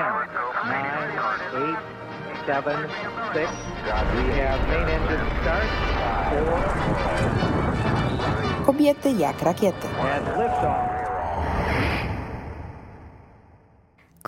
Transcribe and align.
nine, 0.00 1.12
eight, 1.60 1.78
seven, 2.46 2.78
six. 3.34 3.50
We 4.16 4.22
have 4.40 4.60
main 4.68 4.88
engine 4.88 5.26
start. 5.42 5.68
Four. 6.30 6.58
Kobiety 8.64 9.10
jak 9.18 9.36
rakiety. 9.42 9.88
And 10.00 10.26
liftoff. 10.38 10.99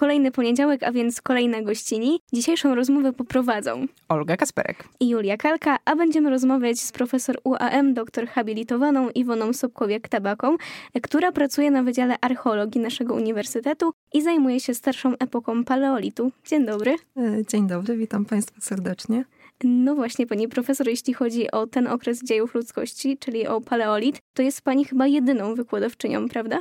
Kolejny 0.02 0.30
poniedziałek, 0.30 0.82
a 0.82 0.92
więc 0.92 1.20
kolejna 1.20 1.62
gościni. 1.62 2.20
Dzisiejszą 2.32 2.74
rozmowę 2.74 3.12
poprowadzą 3.12 3.86
Olga 4.08 4.36
Kasperek. 4.36 4.84
i 5.00 5.08
Julia 5.08 5.36
Kalka, 5.36 5.76
a 5.84 5.96
będziemy 5.96 6.30
rozmawiać 6.30 6.80
z 6.80 6.92
profesor 6.92 7.38
UAM, 7.44 7.94
doktor 7.94 8.26
habilitowaną 8.26 9.08
Iwoną 9.10 9.50
Sobkowiak-Tabaką, 9.50 10.56
która 11.02 11.32
pracuje 11.32 11.70
na 11.70 11.82
Wydziale 11.82 12.16
Archeologii 12.20 12.80
naszego 12.80 13.14
uniwersytetu 13.14 13.92
i 14.14 14.22
zajmuje 14.22 14.60
się 14.60 14.74
starszą 14.74 15.12
epoką 15.18 15.64
paleolitu. 15.64 16.32
Dzień 16.46 16.66
dobry. 16.66 16.96
E, 17.16 17.46
Dzień 17.48 17.66
dobry, 17.66 17.96
witam 17.96 18.24
Państwa 18.24 18.60
serdecznie. 18.60 19.24
No 19.64 19.94
właśnie, 19.94 20.26
pani 20.26 20.48
profesor, 20.48 20.88
jeśli 20.88 21.14
chodzi 21.14 21.50
o 21.50 21.66
ten 21.66 21.86
okres 21.86 22.24
dziejów 22.24 22.54
ludzkości, 22.54 23.18
czyli 23.18 23.46
o 23.46 23.60
paleolit, 23.60 24.18
to 24.34 24.42
jest 24.42 24.62
pani 24.62 24.84
chyba 24.84 25.06
jedyną 25.06 25.54
wykładowczynią, 25.54 26.28
prawda? 26.28 26.60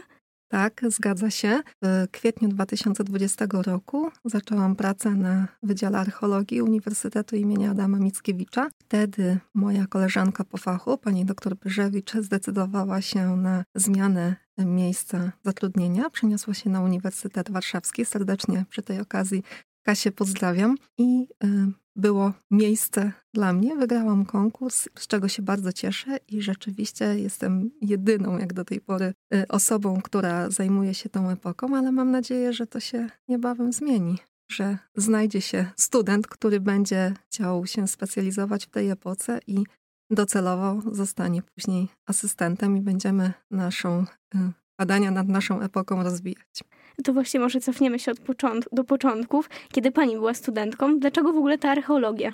Tak, 0.52 0.82
zgadza 0.88 1.30
się. 1.30 1.62
W 1.82 2.08
kwietniu 2.12 2.50
2020 2.50 3.46
roku 3.52 4.12
zaczęłam 4.26 4.76
pracę 4.76 5.12
na 5.12 5.48
Wydziale 5.64 5.98
Archeologii 5.98 6.62
Uniwersytetu 6.62 7.36
imienia 7.36 7.72
Adama 7.72 7.98
Mickiewicza. 8.00 8.70
Wtedy 8.80 9.38
moja 9.54 9.88
koleżanka 9.88 10.44
po 10.44 10.58
fachu, 10.58 10.98
pani 10.98 11.26
dr 11.26 11.58
Pyrzewicz, 11.60 12.14
zdecydowała 12.14 13.02
się 13.02 13.36
na 13.36 13.64
zmianę 13.76 14.36
miejsca 14.58 15.32
zatrudnienia. 15.44 16.10
Przeniosła 16.10 16.54
się 16.54 16.70
na 16.70 16.82
Uniwersytet 16.82 17.52
Warszawski. 17.52 18.06
Serdecznie 18.06 18.66
przy 18.70 18.82
tej 18.82 19.00
okazji 19.00 19.44
Kasię 19.84 20.12
pozdrawiam. 20.12 20.76
I 20.98 21.28
y, 21.44 21.48
było 21.96 22.34
miejsce 22.52 23.12
dla 23.34 23.54
mnie. 23.54 23.76
Wygrałam 23.76 24.26
konkurs, 24.26 24.90
z 25.00 25.08
czego 25.08 25.28
się 25.28 25.42
bardzo 25.42 25.74
cieszę 25.74 26.18
i 26.28 26.42
rzeczywiście 26.42 27.06
jestem 27.06 27.72
jedyną, 27.82 28.38
jak 28.38 28.54
do 28.54 28.66
tej 28.66 28.82
pory, 28.82 29.14
y, 29.34 29.48
osobą, 29.48 30.02
która 30.02 30.50
zajmuje 30.50 30.94
się 30.94 31.10
tą 31.10 31.30
epoką, 31.30 31.78
ale 31.78 31.92
mam 31.92 32.12
nadzieję, 32.12 32.54
że 32.54 32.68
to 32.68 32.80
się 32.80 33.10
niebawem 33.28 33.74
zmieni. 33.74 34.18
Że 34.52 34.78
znajdzie 34.96 35.42
się 35.42 35.66
student, 35.76 36.28
który 36.28 36.60
będzie 36.60 37.14
chciał 37.30 37.66
się 37.66 37.88
specjalizować 37.88 38.66
w 38.66 38.70
tej 38.70 38.90
epoce 38.90 39.40
i 39.48 39.64
docelowo 40.10 40.82
zostanie 40.92 41.42
później 41.42 41.88
asystentem 42.06 42.78
i 42.78 42.82
będziemy 42.82 43.34
naszą 43.52 44.06
y, 44.36 44.52
badania 44.80 45.12
nad 45.12 45.28
naszą 45.28 45.62
epoką 45.62 46.04
rozwijać. 46.04 46.64
To 47.04 47.14
właśnie 47.14 47.40
może 47.40 47.62
cofniemy 47.62 48.00
się 48.00 48.12
od 48.12 48.20
począt- 48.20 48.68
do 48.72 48.84
początków, 48.84 49.50
kiedy 49.72 49.92
pani 49.92 50.16
była 50.16 50.34
studentką. 50.34 51.00
Dlaczego 51.00 51.34
w 51.34 51.38
ogóle 51.38 51.58
ta 51.58 51.70
archeologia? 51.72 52.34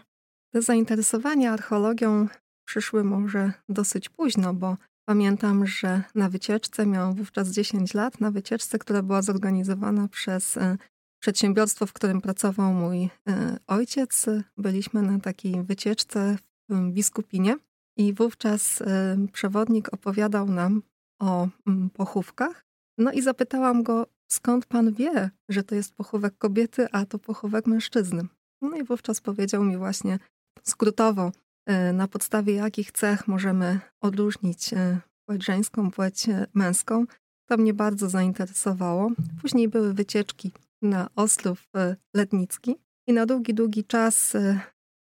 Te 0.54 0.62
zainteresowania 0.62 1.52
archeologią 1.54 2.28
przyszły 2.68 3.04
może 3.04 3.52
dosyć 3.70 4.10
późno, 4.10 4.54
bo 4.54 4.78
pamiętam, 5.06 5.68
że 5.68 6.02
na 6.16 6.30
wycieczce 6.30 6.86
miałam 6.86 7.16
wówczas 7.16 7.50
10 7.50 7.94
lat, 7.94 8.22
na 8.22 8.32
wycieczce, 8.32 8.80
która 8.80 9.02
była 9.02 9.22
zorganizowana 9.22 10.08
przez 10.08 10.58
e, 10.58 10.78
przedsiębiorstwo, 11.22 11.86
w 11.86 11.94
którym 11.94 12.22
pracował 12.22 12.74
mój 12.74 13.04
e, 13.04 13.58
ojciec. 13.68 14.26
Byliśmy 14.58 15.02
na 15.02 15.20
takiej 15.20 15.64
wycieczce 15.64 16.38
w 16.70 16.92
Biskupinie 16.92 17.56
i 17.98 18.14
wówczas 18.14 18.82
e, 18.82 19.18
przewodnik 19.34 19.94
opowiadał 19.94 20.46
nam 20.46 20.82
o 21.22 21.48
pochówkach. 21.94 22.66
No 22.98 23.12
i 23.12 23.22
zapytałam 23.22 23.84
go, 23.84 24.08
skąd 24.28 24.66
pan 24.66 24.94
wie, 24.94 25.30
że 25.50 25.64
to 25.64 25.76
jest 25.76 25.96
pochówek 25.96 26.38
kobiety, 26.38 26.88
a 26.92 27.06
to 27.06 27.20
pochówek 27.20 27.68
mężczyzny? 27.68 28.24
No 28.62 28.78
i 28.78 28.84
wówczas 28.84 29.22
powiedział 29.22 29.64
mi 29.64 29.78
właśnie 29.78 30.20
skrótowo, 30.64 31.32
e, 31.66 31.94
na 31.94 32.08
podstawie 32.08 32.54
jakich 32.54 32.92
cech 32.92 33.28
możemy 33.28 33.80
odróżnić 34.02 34.74
e, 34.74 35.00
płeć 35.26 35.46
żeńską, 35.46 35.92
płeć 35.92 36.30
e, 36.30 36.48
męską. 36.54 37.06
To 37.50 37.58
mnie 37.58 37.74
bardzo 37.74 38.10
zainteresowało. 38.10 39.12
Później 39.42 39.68
były 39.68 39.94
wycieczki 39.94 40.52
na 40.82 41.10
Ostrów 41.16 41.68
Letnicki 42.16 42.76
i 43.08 43.14
na 43.14 43.26
długi, 43.26 43.54
długi 43.54 43.84
czas 43.84 44.34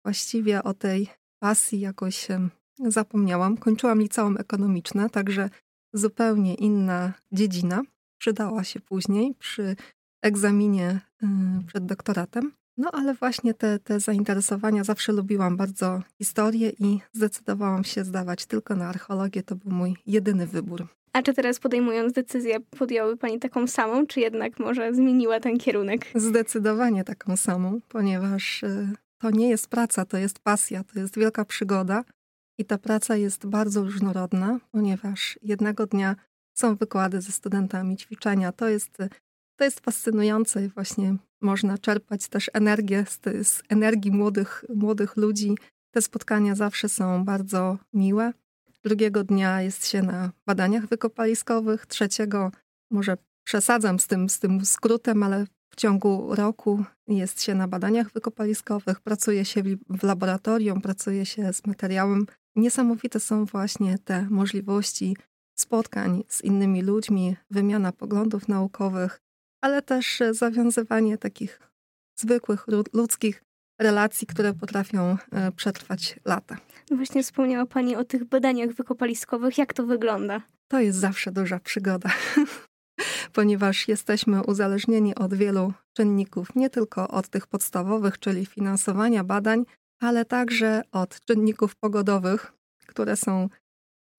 właściwie 0.04 0.62
o 0.62 0.74
tej 0.74 1.08
pasji 1.42 1.80
jakoś 1.80 2.28
zapomniałam. 2.78 3.56
Kończyłam 3.56 4.00
liceum 4.00 4.36
ekonomiczne, 4.36 5.10
także 5.10 5.50
zupełnie 5.92 6.54
inna 6.54 7.12
dziedzina. 7.32 7.82
Przydała 8.24 8.64
się 8.64 8.80
później 8.80 9.34
przy 9.38 9.76
egzaminie 10.22 11.00
przed 11.66 11.86
doktoratem. 11.86 12.52
No 12.76 12.90
ale 12.92 13.14
właśnie 13.14 13.54
te, 13.54 13.78
te 13.78 14.00
zainteresowania 14.00 14.84
zawsze 14.84 15.12
lubiłam 15.12 15.56
bardzo 15.56 16.02
historię 16.18 16.72
i 16.78 17.00
zdecydowałam 17.12 17.84
się 17.84 18.04
zdawać 18.04 18.46
tylko 18.46 18.74
na 18.74 18.88
archeologię. 18.88 19.42
To 19.42 19.56
był 19.56 19.70
mój 19.70 19.96
jedyny 20.06 20.46
wybór. 20.46 20.86
A 21.12 21.22
czy 21.22 21.34
teraz 21.34 21.58
podejmując 21.58 22.12
decyzję, 22.12 22.60
podjęłaby 22.60 23.16
pani 23.16 23.38
taką 23.38 23.66
samą, 23.66 24.06
czy 24.06 24.20
jednak 24.20 24.58
może 24.58 24.94
zmieniła 24.94 25.40
ten 25.40 25.58
kierunek? 25.58 26.06
Zdecydowanie 26.14 27.04
taką 27.04 27.36
samą, 27.36 27.80
ponieważ 27.88 28.62
y, 28.62 28.88
to 29.18 29.30
nie 29.30 29.48
jest 29.48 29.68
praca, 29.68 30.04
to 30.04 30.16
jest 30.16 30.38
pasja, 30.38 30.84
to 30.84 30.98
jest 30.98 31.18
wielka 31.18 31.44
przygoda. 31.44 32.04
I 32.58 32.64
ta 32.64 32.78
praca 32.78 33.16
jest 33.16 33.46
bardzo 33.46 33.82
różnorodna, 33.82 34.60
ponieważ 34.72 35.38
jednego 35.42 35.86
dnia 35.86 36.16
są 36.54 36.76
wykłady 36.76 37.20
ze 37.20 37.32
studentami, 37.32 37.97
ćwiczenia. 37.97 38.53
To 38.53 38.69
jest, 38.69 38.98
to 39.56 39.65
jest 39.65 39.81
fascynujące 39.81 40.65
i 40.65 40.69
właśnie 40.69 41.16
można 41.41 41.78
czerpać 41.78 42.28
też 42.28 42.50
energię 42.53 43.04
z, 43.09 43.48
z 43.48 43.62
energii 43.69 44.12
młodych, 44.12 44.64
młodych 44.75 45.16
ludzi. 45.16 45.54
Te 45.91 46.03
spotkania 46.03 46.54
zawsze 46.54 46.88
są 46.88 47.25
bardzo 47.25 47.78
miłe. 47.93 48.32
Drugiego 48.84 49.25
dnia 49.25 49.62
jest 49.62 49.87
się 49.87 50.03
na 50.03 50.32
badaniach 50.47 50.87
wykopaliskowych, 50.87 51.87
trzeciego 51.87 52.53
może 52.91 53.16
przesadzam 53.44 53.98
z 53.98 54.06
tym, 54.06 54.28
z 54.28 54.38
tym 54.38 54.64
skrótem, 54.64 55.22
ale 55.22 55.47
w 55.70 55.76
ciągu 55.76 56.34
roku 56.34 56.84
jest 57.09 57.43
się 57.43 57.54
na 57.54 57.69
badaniach 57.69 58.12
wykopaliskowych, 58.12 59.00
pracuje 59.00 59.44
się 59.44 59.62
w 59.88 60.03
laboratorium, 60.03 60.81
pracuje 60.81 61.26
się 61.26 61.53
z 61.53 61.66
materiałem. 61.66 62.26
Niesamowite 62.56 63.20
są 63.20 63.44
właśnie 63.44 63.98
te 63.98 64.26
możliwości 64.31 65.16
spotkań 65.54 66.25
z 66.28 66.44
innymi 66.44 66.82
ludźmi, 66.82 67.37
wymiana 67.50 67.92
poglądów 67.92 68.48
naukowych, 68.48 69.20
ale 69.60 69.82
też 69.82 70.22
zawiązywanie 70.31 71.19
takich 71.19 71.60
zwykłych 72.16 72.66
ludzkich 72.92 73.44
relacji, 73.81 74.26
które 74.26 74.54
potrafią 74.54 75.16
e, 75.32 75.53
przetrwać 75.53 76.20
lata. 76.25 76.56
No 76.91 76.97
właśnie 76.97 77.22
wspomniała 77.22 77.66
Pani 77.66 77.97
o 77.97 78.04
tych 78.04 78.25
badaniach 78.25 78.70
wykopaliskowych. 78.70 79.59
Jak 79.59 79.72
to 79.72 79.87
wygląda? 79.87 80.43
To 80.69 80.81
jest 80.81 80.98
zawsze 80.98 81.32
duża 81.32 81.60
przygoda, 81.60 82.10
ponieważ 83.32 83.88
jesteśmy 83.88 84.43
uzależnieni 84.43 85.14
od 85.14 85.34
wielu 85.34 85.72
czynników, 85.97 86.54
nie 86.54 86.70
tylko 86.70 87.09
od 87.09 87.28
tych 87.28 87.47
podstawowych, 87.47 88.19
czyli 88.19 88.47
finansowania 88.47 89.25
badań, 89.25 89.64
ale 90.00 90.25
także 90.25 90.82
od 90.93 91.20
czynników 91.20 91.76
pogodowych, 91.76 92.53
które 92.87 93.16
są 93.16 93.48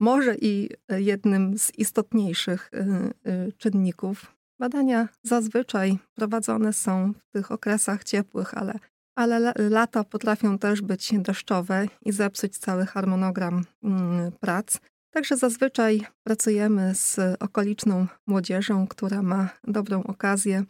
może 0.00 0.36
i 0.36 0.70
jednym 0.90 1.58
z 1.58 1.78
istotniejszych 1.78 2.70
e, 2.72 3.52
czynników 3.52 4.36
Badania 4.58 5.08
zazwyczaj 5.22 5.98
prowadzone 6.14 6.72
są 6.72 7.12
w 7.12 7.32
tych 7.32 7.52
okresach 7.52 8.04
ciepłych, 8.04 8.58
ale, 8.58 8.78
ale 9.16 9.52
lata 9.70 10.04
potrafią 10.04 10.58
też 10.58 10.82
być 10.82 11.12
deszczowe 11.18 11.86
i 12.02 12.12
zepsuć 12.12 12.58
cały 12.58 12.86
harmonogram 12.86 13.64
mm, 13.82 14.32
prac. 14.40 14.78
Także 15.10 15.36
zazwyczaj 15.36 16.06
pracujemy 16.26 16.94
z 16.94 17.18
okoliczną 17.40 18.06
młodzieżą, 18.26 18.86
która 18.86 19.22
ma 19.22 19.48
dobrą 19.64 20.02
okazję, 20.02 20.64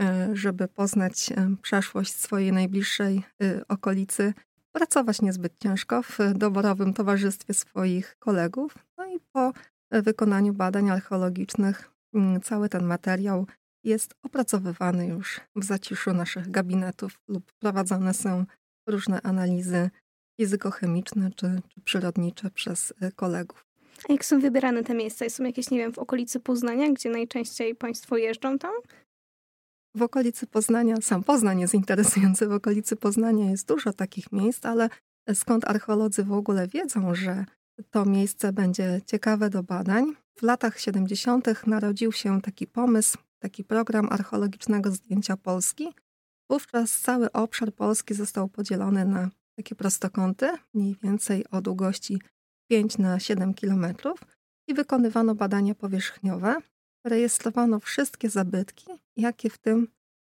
e, 0.00 0.28
żeby 0.32 0.68
poznać 0.68 1.32
e, 1.32 1.54
przeszłość 1.62 2.14
swojej 2.14 2.52
najbliższej 2.52 3.22
e, 3.42 3.60
okolicy, 3.68 4.34
pracować 4.78 5.22
niezbyt 5.22 5.52
ciężko 5.62 6.02
w 6.02 6.18
doborowym 6.34 6.94
towarzystwie 6.94 7.54
swoich 7.54 8.16
kolegów. 8.18 8.74
No 8.98 9.06
i 9.06 9.20
po 9.32 9.52
wykonaniu 9.92 10.52
badań 10.52 10.90
archeologicznych 10.90 11.98
Mm, 12.14 12.40
cały 12.40 12.68
ten 12.68 12.84
materiał 12.84 13.46
jest 13.84 14.14
opracowywany 14.22 15.06
już 15.06 15.40
w 15.56 15.64
zaciszu 15.64 16.12
naszych 16.12 16.50
gabinetów 16.50 17.20
lub 17.28 17.52
prowadzone 17.52 18.14
są 18.14 18.44
różne 18.86 19.22
analizy 19.22 19.90
fizykochemiczne 20.40 21.30
czy, 21.36 21.60
czy 21.68 21.80
przyrodnicze 21.80 22.50
przez 22.50 22.90
y, 22.90 23.12
kolegów. 23.16 23.64
A 24.08 24.12
jak 24.12 24.24
są 24.24 24.40
wybierane 24.40 24.84
te 24.84 24.94
miejsca? 24.94 25.30
Są 25.30 25.44
jakieś, 25.44 25.70
nie 25.70 25.78
wiem, 25.78 25.92
w 25.92 25.98
okolicy 25.98 26.40
Poznania, 26.40 26.92
gdzie 26.92 27.10
najczęściej 27.10 27.74
Państwo 27.74 28.16
jeżdżą 28.16 28.58
tam? 28.58 28.72
W 29.94 30.02
okolicy 30.02 30.46
Poznania, 30.46 30.96
sam 31.00 31.24
Poznań 31.24 31.60
jest 31.60 31.74
interesujący, 31.74 32.46
w 32.48 32.52
okolicy 32.52 32.96
Poznania 32.96 33.50
jest 33.50 33.68
dużo 33.68 33.92
takich 33.92 34.32
miejsc, 34.32 34.66
ale 34.66 34.88
skąd 35.34 35.64
archeolodzy 35.64 36.24
w 36.24 36.32
ogóle 36.32 36.68
wiedzą, 36.68 37.14
że 37.14 37.44
to 37.90 38.04
miejsce 38.04 38.52
będzie 38.52 39.00
ciekawe 39.06 39.50
do 39.50 39.62
badań? 39.62 40.14
W 40.38 40.42
latach 40.42 40.80
70. 40.80 41.66
narodził 41.66 42.12
się 42.12 42.42
taki 42.42 42.66
pomysł, 42.66 43.18
taki 43.38 43.64
program 43.64 44.08
archeologicznego 44.10 44.90
zdjęcia 44.90 45.36
Polski. 45.36 45.88
Wówczas 46.50 47.00
cały 47.00 47.32
obszar 47.32 47.72
Polski 47.72 48.14
został 48.14 48.48
podzielony 48.48 49.04
na 49.04 49.30
takie 49.56 49.74
prostokąty, 49.74 50.50
mniej 50.74 50.96
więcej 51.02 51.44
o 51.50 51.60
długości 51.60 52.22
5 52.70 52.98
na 52.98 53.20
7 53.20 53.54
kilometrów 53.54 54.20
i 54.68 54.74
wykonywano 54.74 55.34
badania 55.34 55.74
powierzchniowe. 55.74 56.56
Rejestrowano 57.08 57.80
wszystkie 57.80 58.30
zabytki, 58.30 58.86
jakie 59.16 59.50
w 59.50 59.58
tym 59.58 59.88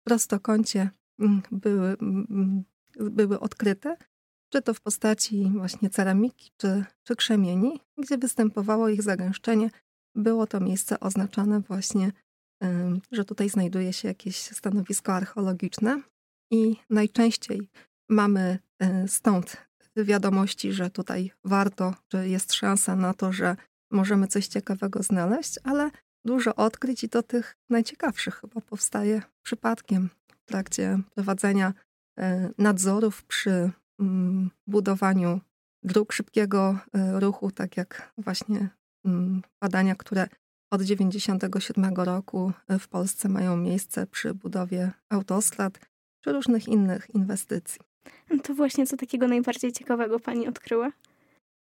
prostokącie 0.04 0.90
mm, 1.20 1.42
były, 1.52 1.98
mm, 2.02 2.64
były 3.00 3.40
odkryte, 3.40 3.98
czy 4.50 4.62
to 4.62 4.74
w 4.74 4.82
postaci 4.82 5.52
właśnie 5.56 5.90
ceramiki, 5.90 6.52
czy, 6.58 6.86
czy 7.04 7.16
krzemieni, 7.16 7.80
gdzie 7.98 8.18
występowało 8.18 8.90
ich 8.90 9.02
zagęszczenie. 9.02 9.70
Było 10.16 10.48
to 10.48 10.60
miejsce 10.60 11.00
oznaczone 11.00 11.60
właśnie, 11.60 12.12
że 13.12 13.26
tutaj 13.26 13.50
znajduje 13.50 13.94
się 13.94 14.08
jakieś 14.08 14.38
stanowisko 14.38 15.14
archeologiczne 15.14 16.02
i 16.52 16.76
najczęściej 16.90 17.70
mamy 18.10 18.60
e, 18.80 19.08
stąd 19.08 19.58
wiadomości, 19.96 20.74
że 20.74 20.90
tutaj 20.90 21.32
warto, 21.44 21.96
że 22.14 22.28
jest 22.28 22.54
szansa 22.54 22.96
na 22.96 23.14
to, 23.14 23.34
że 23.34 23.56
możemy 23.92 24.28
coś 24.28 24.48
ciekawego 24.48 25.04
znaleźć, 25.04 25.60
ale 25.64 25.92
dużo 26.26 26.56
odkryć 26.56 27.04
i 27.04 27.10
to 27.10 27.24
tych 27.24 27.56
najciekawszych 27.70 28.36
chyba 28.36 28.62
powstaje 28.62 29.22
przypadkiem 29.44 30.10
w 30.46 30.46
trakcie 30.46 31.00
prowadzenia 31.16 31.74
e, 32.20 32.50
nadzorów 32.58 33.24
przy 33.24 33.72
mm, 34.00 34.50
budowaniu 34.68 35.42
dróg 35.84 36.14
szybkiego 36.14 36.80
e, 36.94 37.20
ruchu, 37.20 37.52
tak 37.52 37.78
jak 37.78 38.14
właśnie 38.18 38.70
mm, 39.06 39.42
badania, 39.62 39.96
które 39.96 40.28
od 40.72 40.82
1997 40.82 41.94
roku 41.96 42.52
w 42.80 42.88
Polsce 42.88 43.30
mają 43.30 43.58
miejsce 43.58 44.08
przy 44.08 44.34
budowie 44.34 44.92
autostrad 45.10 45.80
czy 46.22 46.32
różnych 46.32 46.68
innych 46.68 47.16
inwestycji. 47.16 47.82
To 48.44 48.54
właśnie 48.54 48.88
co 48.88 48.98
takiego 48.98 49.28
najbardziej 49.28 49.72
ciekawego 49.72 50.20
pani 50.20 50.48
odkryła? 50.48 50.92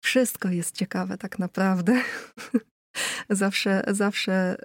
Wszystko 0.04 0.50
jest 0.50 0.75
ciekawe 0.75 1.18
tak 1.18 1.40
naprawdę. 1.40 2.01
zawsze, 3.30 3.83
zawsze 3.88 4.56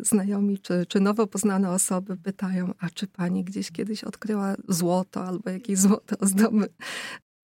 y, 0.00 0.04
znajomi 0.04 0.58
czy, 0.58 0.86
czy 0.88 1.00
nowo 1.00 1.26
poznane 1.26 1.70
osoby 1.70 2.16
pytają, 2.16 2.74
a 2.78 2.90
czy 2.90 3.06
pani 3.06 3.44
gdzieś 3.44 3.70
kiedyś 3.70 4.04
odkryła 4.04 4.54
złoto 4.68 5.24
albo 5.24 5.50
jakieś 5.50 5.78
złote 5.78 6.18
ozdoby? 6.18 6.68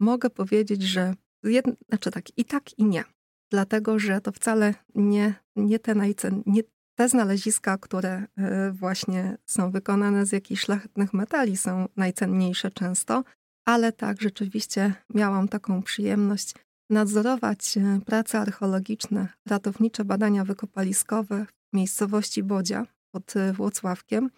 Mogę 0.00 0.30
powiedzieć, 0.30 0.82
że 0.82 1.14
jedno, 1.44 1.72
znaczy 1.88 2.10
tak, 2.10 2.38
i 2.38 2.44
tak 2.44 2.78
i 2.78 2.84
nie. 2.84 3.04
Dlatego, 3.50 3.98
że 3.98 4.20
to 4.20 4.32
wcale 4.32 4.74
nie, 4.94 5.34
nie 5.56 5.78
te 5.78 5.94
najcen, 5.94 6.42
nie 6.46 6.62
te 6.94 7.08
znaleziska, 7.08 7.78
które 7.78 8.22
y, 8.22 8.72
właśnie 8.72 9.36
są 9.46 9.70
wykonane 9.70 10.26
z 10.26 10.32
jakichś 10.32 10.62
szlachetnych 10.62 11.14
metali, 11.14 11.56
są 11.56 11.88
najcenniejsze 11.96 12.70
często, 12.70 13.24
ale 13.64 13.92
tak 13.92 14.22
rzeczywiście 14.22 14.94
miałam 15.14 15.48
taką 15.48 15.82
przyjemność 15.82 16.54
nadzorować 16.90 17.76
e, 17.78 18.00
prace 18.06 18.38
archeologiczne, 18.38 19.28
ratownicze 19.46 20.04
badania 20.04 20.44
wykopaliskowe 20.44 21.46
w 21.46 21.76
miejscowości 21.76 22.42
Bodzia 22.42 22.86
pod 23.14 23.36
e, 23.36 23.52
Włocławkiem 23.52 24.30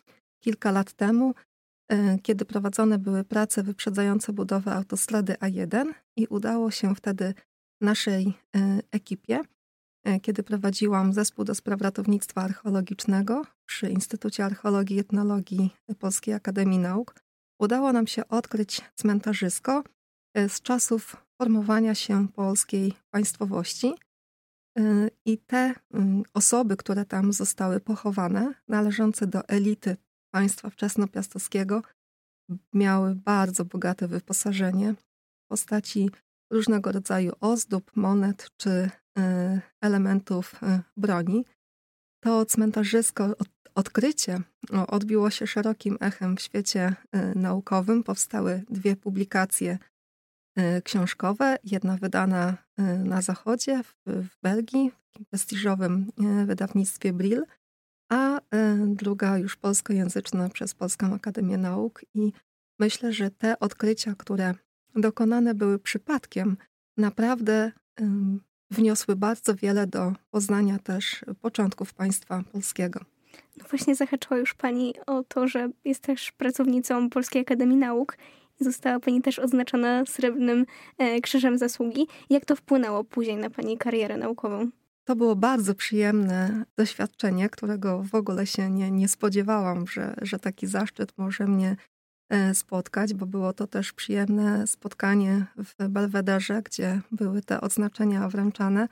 kilka 0.45 0.71
lat 0.71 0.93
temu, 0.93 1.35
e, 1.89 2.19
kiedy 2.19 2.45
prowadzone 2.45 2.99
były 2.99 3.25
prace 3.25 3.63
wyprzedzające 3.63 4.33
budowę 4.33 4.75
autostrady 4.75 5.33
A1 5.33 5.93
i 6.17 6.27
udało 6.27 6.71
się 6.71 6.95
wtedy 6.95 7.35
naszej 7.81 8.33
ekipie, 8.91 9.41
kiedy 10.23 10.43
prowadziłam 10.43 11.13
zespół 11.13 11.45
do 11.45 11.55
spraw 11.55 11.81
ratownictwa 11.81 12.43
archeologicznego 12.43 13.47
przy 13.67 13.91
Instytucie 13.91 14.45
Archeologii 14.45 14.97
i 14.97 15.01
Etnologii 15.01 15.71
Polskiej 15.99 16.35
Akademii 16.35 16.79
Nauk, 16.79 17.15
udało 17.61 17.93
nam 17.93 18.07
się 18.07 18.29
odkryć 18.29 18.81
cmentarzysko 18.95 19.85
z 20.49 20.61
czasów 20.61 21.17
formowania 21.43 21.95
się 21.95 22.29
polskiej 22.29 22.95
państwowości. 23.11 23.95
Y, 24.79 25.11
I 25.25 25.39
te 25.39 25.75
mm, 25.95 26.23
osoby, 26.35 26.77
które 26.77 27.05
tam 27.05 27.33
zostały 27.33 27.81
pochowane, 27.81 28.55
należące 28.69 29.27
do 29.27 29.49
elity 29.49 29.97
państwa 30.35 30.71
wczesnopiastowskiego, 30.71 31.83
miały 32.73 33.15
bardzo 33.15 33.65
bogate 33.65 34.09
wyposażenie 34.09 34.95
w 34.95 35.49
postaci 35.49 36.11
różnego 36.53 36.93
rodzaju 36.93 37.33
ozdób, 37.41 37.91
monet 37.97 38.51
czy 38.57 38.71
y, 38.71 38.91
elementów 39.81 40.55
y, 40.55 40.81
broni. 40.97 41.45
To 42.25 42.47
cmentarzysko, 42.47 43.37
odkrycie 43.75 44.41
odbiło 44.89 45.31
się 45.31 45.47
szerokim 45.47 45.97
echem 46.01 46.37
w 46.37 46.41
świecie 46.41 46.95
naukowym. 47.35 48.03
Powstały 48.03 48.63
dwie 48.71 48.97
publikacje 48.97 49.79
Y, 49.79 49.92
książkowe. 50.85 51.57
Jedna 51.65 51.97
wydana 51.97 52.57
y, 52.79 52.83
na 52.99 53.23
zachodzie, 53.23 53.83
w, 53.83 53.95
w 54.07 54.41
Belgii, 54.43 54.91
w 54.91 55.13
takim 55.13 55.25
prestiżowym 55.27 56.13
y, 56.43 56.47
wydawnictwie 56.47 57.13
Brill, 57.13 57.45
a 58.09 58.41
druga 58.87 59.39
już 59.39 59.57
polskojęzyczna 59.57 60.49
przez 60.49 60.75
Polską 60.75 61.15
Akademię 61.15 61.59
Nauk. 61.59 62.05
I 62.15 62.33
myślę, 62.79 63.13
że 63.13 63.31
te 63.31 63.59
odkrycia, 63.59 64.15
które 64.19 64.55
dokonane 64.95 65.55
były 65.55 65.79
przypadkiem, 65.79 66.57
naprawdę 66.97 67.73
wniosły 68.71 69.17
bardzo 69.17 69.55
wiele 69.55 69.87
do 69.87 70.13
poznania 70.31 70.79
też 70.79 71.25
początków 71.41 71.95
państwa 71.95 72.43
polskiego. 72.53 73.01
No 73.57 73.65
właśnie 73.71 73.95
zahaczyła 73.95 74.39
już 74.39 74.55
Pani 74.55 74.95
o 75.07 75.23
to, 75.23 75.49
że 75.49 75.71
jest 75.85 76.03
też 76.03 76.33
pracownicą 76.33 77.11
Polskiej 77.11 77.43
Akademii 77.43 77.77
Nauk 77.77 78.17
Została 78.61 79.01
Pani 79.01 79.23
też 79.23 79.39
oznaczona 79.39 80.05
srebrnym 80.07 80.67
e, 80.99 81.21
krzyżem 81.21 81.59
zasługi. 81.59 82.07
Jak 82.31 82.45
to 82.45 82.57
wpłynęło 82.57 83.05
później 83.05 83.37
na 83.37 83.51
Pani 83.51 83.79
karierę 83.79 84.17
naukową? 84.17 84.71
To 85.05 85.17
było 85.17 85.37
bardzo 85.37 85.75
przyjemne 85.75 86.65
doświadczenie, 86.77 87.49
którego 87.49 88.03
w 88.03 88.15
ogóle 88.15 88.47
się 88.47 88.71
nie, 88.71 88.91
nie 88.91 89.09
spodziewałam, 89.09 89.87
że, 89.87 90.15
że 90.23 90.39
taki 90.39 90.67
zaszczyt 90.67 91.19
może 91.19 91.47
mnie 91.47 91.77
e, 92.31 92.55
spotkać, 92.55 93.15
bo 93.15 93.27
było 93.27 93.53
to 93.53 93.67
też 93.67 93.93
przyjemne 93.93 94.67
spotkanie 94.67 95.47
w 95.57 95.89
Belwederze, 95.89 96.63
gdzie 96.63 97.01
były 97.11 97.43
te 97.43 97.61
odznaczenia 97.61 98.29
wręczane. 98.29 98.89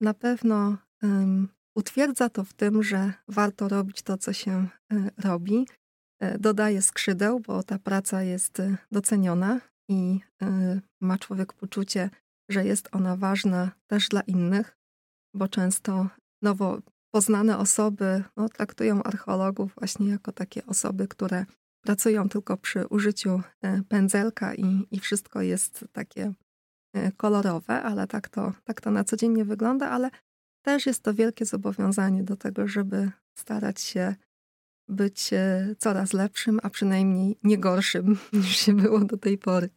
Na 0.00 0.14
pewno 0.14 0.76
um, 1.02 1.48
utwierdza 1.74 2.28
to 2.28 2.44
w 2.44 2.52
tym, 2.52 2.82
że 2.82 3.12
warto 3.28 3.68
robić 3.68 4.02
to, 4.02 4.18
co 4.18 4.32
się 4.32 4.66
y, 4.92 5.10
robi. 5.18 5.66
E, 6.20 6.38
dodaje 6.38 6.82
skrzydeł, 6.82 7.40
bo 7.40 7.62
ta 7.62 7.78
praca 7.78 8.22
jest 8.22 8.60
e, 8.60 8.76
doceniona 8.92 9.60
i 9.88 10.20
e, 10.42 10.80
ma 11.00 11.18
człowiek 11.18 11.52
poczucie, 11.52 12.10
że 12.50 12.64
jest 12.64 12.88
ona 12.92 13.16
ważna 13.16 13.70
też 13.86 14.08
dla 14.08 14.20
innych, 14.20 14.76
bo 15.34 15.48
często 15.48 16.08
nowo 16.42 16.78
poznane 17.14 17.58
osoby 17.58 18.24
no, 18.36 18.48
traktują 18.48 19.02
archeologów 19.02 19.74
właśnie 19.78 20.08
jako 20.08 20.32
takie 20.32 20.66
osoby, 20.66 21.08
które 21.08 21.44
pracują 21.84 22.28
tylko 22.28 22.56
przy 22.56 22.86
użyciu 22.86 23.42
pędzelka 23.88 24.54
i, 24.54 24.86
i 24.90 25.00
wszystko 25.00 25.42
jest 25.42 25.84
takie 25.92 26.32
kolorowe, 27.16 27.82
ale 27.82 28.06
tak 28.06 28.28
to, 28.28 28.52
tak 28.64 28.80
to 28.80 28.90
na 28.90 29.04
co 29.04 29.16
dzień 29.16 29.32
nie 29.32 29.44
wygląda, 29.44 29.90
ale 29.90 30.10
też 30.62 30.86
jest 30.86 31.02
to 31.02 31.14
wielkie 31.14 31.44
zobowiązanie 31.44 32.22
do 32.22 32.36
tego, 32.36 32.68
żeby 32.68 33.10
starać 33.38 33.80
się 33.80 34.14
być 34.90 35.32
e, 35.32 35.74
coraz 35.78 36.12
lepszym, 36.12 36.60
a 36.62 36.70
przynajmniej 36.70 37.36
nie 37.42 37.58
gorszym 37.58 38.18
niż 38.32 38.56
się 38.56 38.72
było 38.72 39.00
do 39.00 39.16
tej 39.16 39.38
pory. 39.38 39.70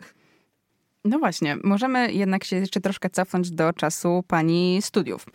No 1.05 1.19
właśnie, 1.19 1.57
możemy 1.63 2.11
jednak 2.13 2.43
się 2.43 2.55
jeszcze 2.55 2.81
troszkę 2.81 3.09
cofnąć 3.09 3.51
do 3.51 3.73
czasu 3.73 4.23
pani 4.27 4.79
studiów. 4.81 5.25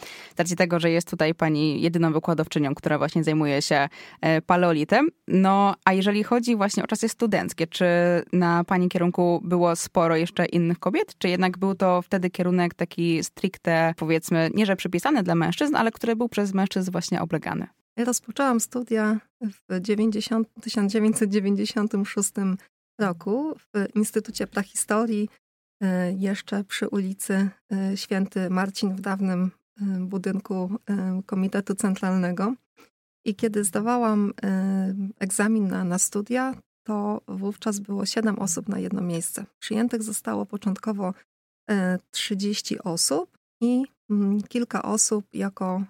Z 0.44 0.56
tego, 0.56 0.80
że 0.80 0.90
jest 0.90 1.11
tutaj 1.11 1.35
pani 1.35 1.82
jedyną 1.82 2.12
wykładowczynią, 2.12 2.75
która 2.75 2.99
właśnie 2.99 3.25
zajmuje 3.25 3.62
się 3.62 3.88
e, 4.20 4.42
paleolitem. 4.42 5.08
No, 5.28 5.75
a 5.85 5.92
jeżeli 5.92 6.25
chodzi 6.25 6.56
właśnie 6.56 6.85
o 6.85 6.87
czasy 6.87 7.08
studenckie, 7.08 7.66
czy 7.66 7.87
na 8.32 8.64
pani 8.64 8.88
kierunku 8.88 9.40
było 9.44 9.76
sporo 9.76 10.16
jeszcze 10.16 10.47
innych 10.47 10.78
kobiet, 10.78 11.18
czy 11.18 11.28
jednak 11.28 11.58
był 11.58 11.75
to 11.75 12.02
wtedy 12.02 12.30
kierunek 12.30 12.75
taki 12.75 13.25
stricte, 13.25 13.94
powiedzmy, 13.97 14.50
nie 14.54 14.66
że 14.66 14.76
przypisany 14.76 15.23
dla 15.23 15.35
mężczyzn, 15.35 15.76
ale 15.76 15.90
który 15.90 16.16
był 16.16 16.28
przez 16.28 16.54
mężczyzn 16.54 16.90
właśnie 16.92 17.20
oblegany? 17.23 17.66
Rozpoczęłam 18.04 18.60
studia 18.60 19.20
w 19.40 19.80
90, 19.80 20.48
1996 20.60 22.32
roku 23.00 23.54
w 23.58 23.96
Instytucie 23.96 24.46
Prahistorii, 24.46 25.28
e, 25.82 26.12
jeszcze 26.12 26.64
przy 26.64 26.88
ulicy 26.88 27.50
e, 27.72 27.96
Święty 27.96 28.50
Marcin 28.50 28.96
w 28.96 29.00
dawnym 29.00 29.50
e, 29.80 29.84
budynku 30.00 30.70
Komitetu 31.26 31.74
Centralnego. 31.74 32.54
I 33.24 33.34
kiedy 33.34 33.64
zdawałam 33.64 34.32
egzamin 35.18 35.68
na, 35.68 35.84
na 35.84 35.98
studia, 35.98 36.54
to 36.86 37.20
wówczas 37.28 37.80
było 37.80 38.06
7 38.06 38.38
osób 38.38 38.68
na 38.68 38.78
jedno 38.78 39.00
miejsce. 39.00 39.44
Przyjętych 39.58 40.02
zostało 40.02 40.46
początkowo 40.46 41.14
30 42.10 42.78
osób 42.78 43.38
i 43.62 43.84
mm, 44.10 44.42
kilka 44.42 44.82
osób 44.82 45.24
jako 45.32 45.82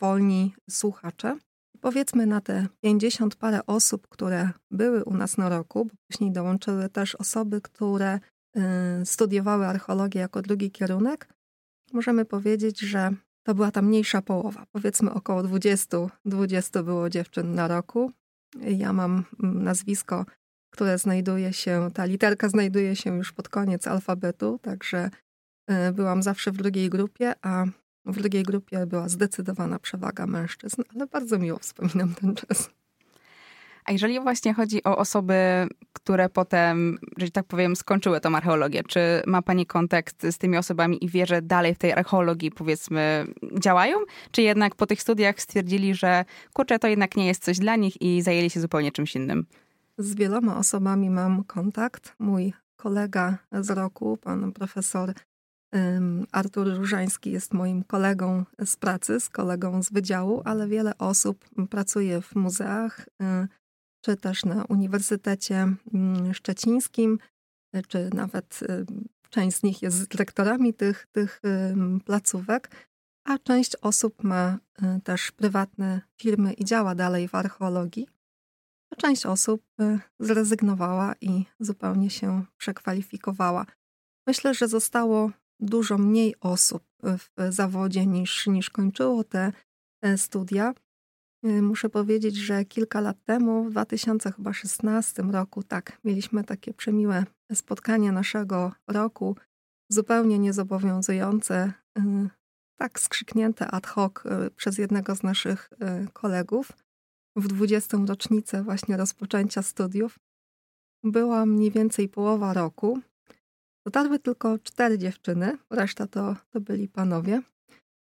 wolni 0.00 0.54
słuchacze 0.70 1.38
powiedzmy 1.80 2.26
na 2.26 2.40
te 2.40 2.66
50 2.80 3.36
parę 3.36 3.66
osób, 3.66 4.08
które 4.08 4.50
były 4.70 5.04
u 5.04 5.14
nas 5.14 5.38
na 5.38 5.48
roku, 5.48 5.84
bo 5.84 5.94
później 6.10 6.32
dołączyły 6.32 6.88
też 6.88 7.14
osoby, 7.14 7.60
które 7.60 8.18
y, 8.56 8.60
studiowały 9.06 9.66
archeologię 9.66 10.20
jako 10.20 10.42
drugi 10.42 10.70
kierunek, 10.70 11.28
możemy 11.92 12.24
powiedzieć, 12.24 12.80
że 12.80 13.10
to 13.42 13.54
była 13.54 13.70
ta 13.70 13.82
mniejsza 13.82 14.22
połowa. 14.22 14.66
Powiedzmy 14.72 15.12
około 15.12 15.42
20, 15.42 15.98
20 16.24 16.82
było 16.82 17.10
dziewczyn 17.10 17.54
na 17.54 17.68
roku. 17.68 18.12
Ja 18.60 18.92
mam 18.92 19.24
mm, 19.42 19.64
nazwisko, 19.64 20.26
które 20.70 20.98
znajduje 20.98 21.52
się, 21.52 21.90
ta 21.94 22.04
literka 22.04 22.48
znajduje 22.48 22.96
się 22.96 23.16
już 23.16 23.32
pod 23.32 23.48
koniec 23.48 23.86
alfabetu, 23.86 24.58
także 24.62 25.10
y, 25.70 25.92
byłam 25.92 26.22
zawsze 26.22 26.52
w 26.52 26.56
drugiej 26.56 26.90
grupie, 26.90 27.34
a 27.42 27.64
w 28.06 28.20
drugiej 28.20 28.42
grupie 28.42 28.86
była 28.86 29.08
zdecydowana 29.08 29.78
przewaga 29.78 30.26
mężczyzn, 30.26 30.82
ale 30.94 31.06
bardzo 31.06 31.38
miło 31.38 31.58
wspominam 31.58 32.14
ten 32.14 32.34
czas. 32.34 32.70
A 33.84 33.92
jeżeli 33.92 34.20
właśnie 34.20 34.54
chodzi 34.54 34.84
o 34.84 34.96
osoby, 34.98 35.34
które 35.92 36.28
potem, 36.28 36.98
że 37.16 37.30
tak 37.30 37.46
powiem, 37.46 37.76
skończyły 37.76 38.20
tą 38.20 38.36
archeologię, 38.36 38.82
czy 38.82 39.00
ma 39.26 39.42
Pani 39.42 39.66
kontakt 39.66 40.26
z 40.30 40.38
tymi 40.38 40.56
osobami 40.56 41.04
i 41.04 41.08
wie, 41.08 41.26
że 41.26 41.42
dalej 41.42 41.74
w 41.74 41.78
tej 41.78 41.92
archeologii, 41.92 42.50
powiedzmy, 42.50 43.26
działają? 43.60 43.98
Czy 44.30 44.42
jednak 44.42 44.74
po 44.74 44.86
tych 44.86 45.02
studiach 45.02 45.40
stwierdzili, 45.40 45.94
że 45.94 46.24
kurczę, 46.52 46.78
to 46.78 46.88
jednak 46.88 47.16
nie 47.16 47.26
jest 47.26 47.44
coś 47.44 47.58
dla 47.58 47.76
nich 47.76 48.02
i 48.02 48.22
zajęli 48.22 48.50
się 48.50 48.60
zupełnie 48.60 48.92
czymś 48.92 49.16
innym? 49.16 49.46
Z 49.98 50.14
wieloma 50.14 50.56
osobami 50.56 51.10
mam 51.10 51.44
kontakt. 51.44 52.14
Mój 52.18 52.52
kolega 52.76 53.38
z 53.52 53.70
roku, 53.70 54.16
pan 54.16 54.52
profesor 54.52 55.12
Artur 56.32 56.76
Różański 56.76 57.30
jest 57.30 57.54
moim 57.54 57.84
kolegą 57.84 58.44
z 58.64 58.76
pracy, 58.76 59.20
z 59.20 59.28
kolegą 59.28 59.82
z 59.82 59.92
wydziału, 59.92 60.42
ale 60.44 60.68
wiele 60.68 60.98
osób 60.98 61.48
pracuje 61.70 62.20
w 62.20 62.34
muzeach, 62.34 63.00
y, 63.00 63.48
czy 64.04 64.16
też 64.16 64.44
na 64.44 64.64
Uniwersytecie 64.64 65.74
mm, 65.94 66.34
Szczecińskim, 66.34 67.18
y, 67.76 67.82
czy 67.82 68.10
nawet 68.14 68.60
y, 68.62 68.86
część 69.30 69.56
z 69.56 69.62
nich 69.62 69.82
jest 69.82 70.08
dyrektorami 70.08 70.74
tych, 70.74 71.06
tych 71.12 71.40
placówek, 72.04 72.70
a 73.24 73.38
część 73.38 73.76
osób 73.76 74.24
ma 74.24 74.58
też 75.04 75.32
prywatne 75.32 76.00
firmy 76.20 76.52
i 76.52 76.64
działa 76.64 76.94
dalej 76.94 77.28
w 77.28 77.34
archeologii. 77.34 78.08
A 78.92 78.96
część 78.96 79.26
osób 79.26 79.62
zrezygnowała 80.20 81.14
i 81.20 81.44
zupełnie 81.60 82.10
się 82.10 82.44
przekwalifikowała. 82.56 83.66
Myślę, 84.26 84.54
że 84.54 84.68
zostało 84.68 85.30
dużo 85.60 85.98
mniej 85.98 86.34
osób 86.40 86.82
w 87.02 87.28
zawodzie 87.48 88.06
niż, 88.06 88.46
niż 88.46 88.70
kończyło 88.70 89.24
te 89.24 89.52
studia. 90.16 90.74
Y, 91.46 91.62
muszę 91.62 91.88
powiedzieć, 91.88 92.36
że 92.36 92.64
kilka 92.64 93.00
lat 93.00 93.24
temu, 93.24 93.64
w 93.64 93.70
2016 93.70 95.22
roku, 95.22 95.62
tak, 95.62 95.98
mieliśmy 96.04 96.44
takie 96.44 96.74
przemiłe 96.74 97.24
spotkanie 97.54 98.12
naszego 98.12 98.72
roku, 98.88 99.36
zupełnie 99.90 100.38
niezobowiązujące, 100.38 101.72
y, 101.98 102.02
tak 102.76 103.00
skrzyknięte 103.00 103.66
ad 103.66 103.86
hoc 103.86 104.12
przez 104.56 104.78
jednego 104.78 105.16
z 105.16 105.22
naszych 105.22 105.70
kolegów 106.12 106.72
w 107.36 107.48
20. 107.48 108.06
rocznicę 108.06 108.62
właśnie 108.62 108.96
rozpoczęcia 108.96 109.62
studiów. 109.62 110.18
Była 111.04 111.46
mniej 111.46 111.70
więcej 111.70 112.08
połowa 112.08 112.52
roku 112.52 113.00
Dotarły 113.90 114.18
tylko 114.18 114.58
cztery 114.58 114.98
dziewczyny, 114.98 115.58
reszta 115.70 116.06
to, 116.06 116.36
to 116.50 116.60
byli 116.60 116.88
panowie. 116.88 117.42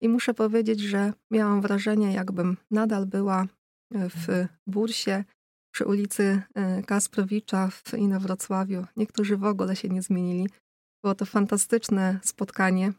I 0.02 0.10
muszę 0.10 0.34
powiedzieć, 0.34 0.80
że 0.80 1.14
miałam 1.32 1.62
wrażenie, 1.62 2.14
jakbym 2.14 2.58
nadal 2.72 3.06
była 3.06 3.46
w 3.92 4.48
bursie 4.68 5.24
przy 5.74 5.86
ulicy 5.86 6.42
e, 6.56 6.84
Kasprowicza 6.84 7.68
w 7.68 7.94
Inowrocławiu. 7.94 8.86
Niektórzy 8.96 9.38
w 9.38 9.44
ogóle 9.44 9.76
się 9.76 9.90
nie 9.90 10.02
zmienili. 10.02 10.50
Było 11.04 11.16
to 11.16 11.26
fantastyczne 11.26 12.20
spotkanie. 12.24 12.94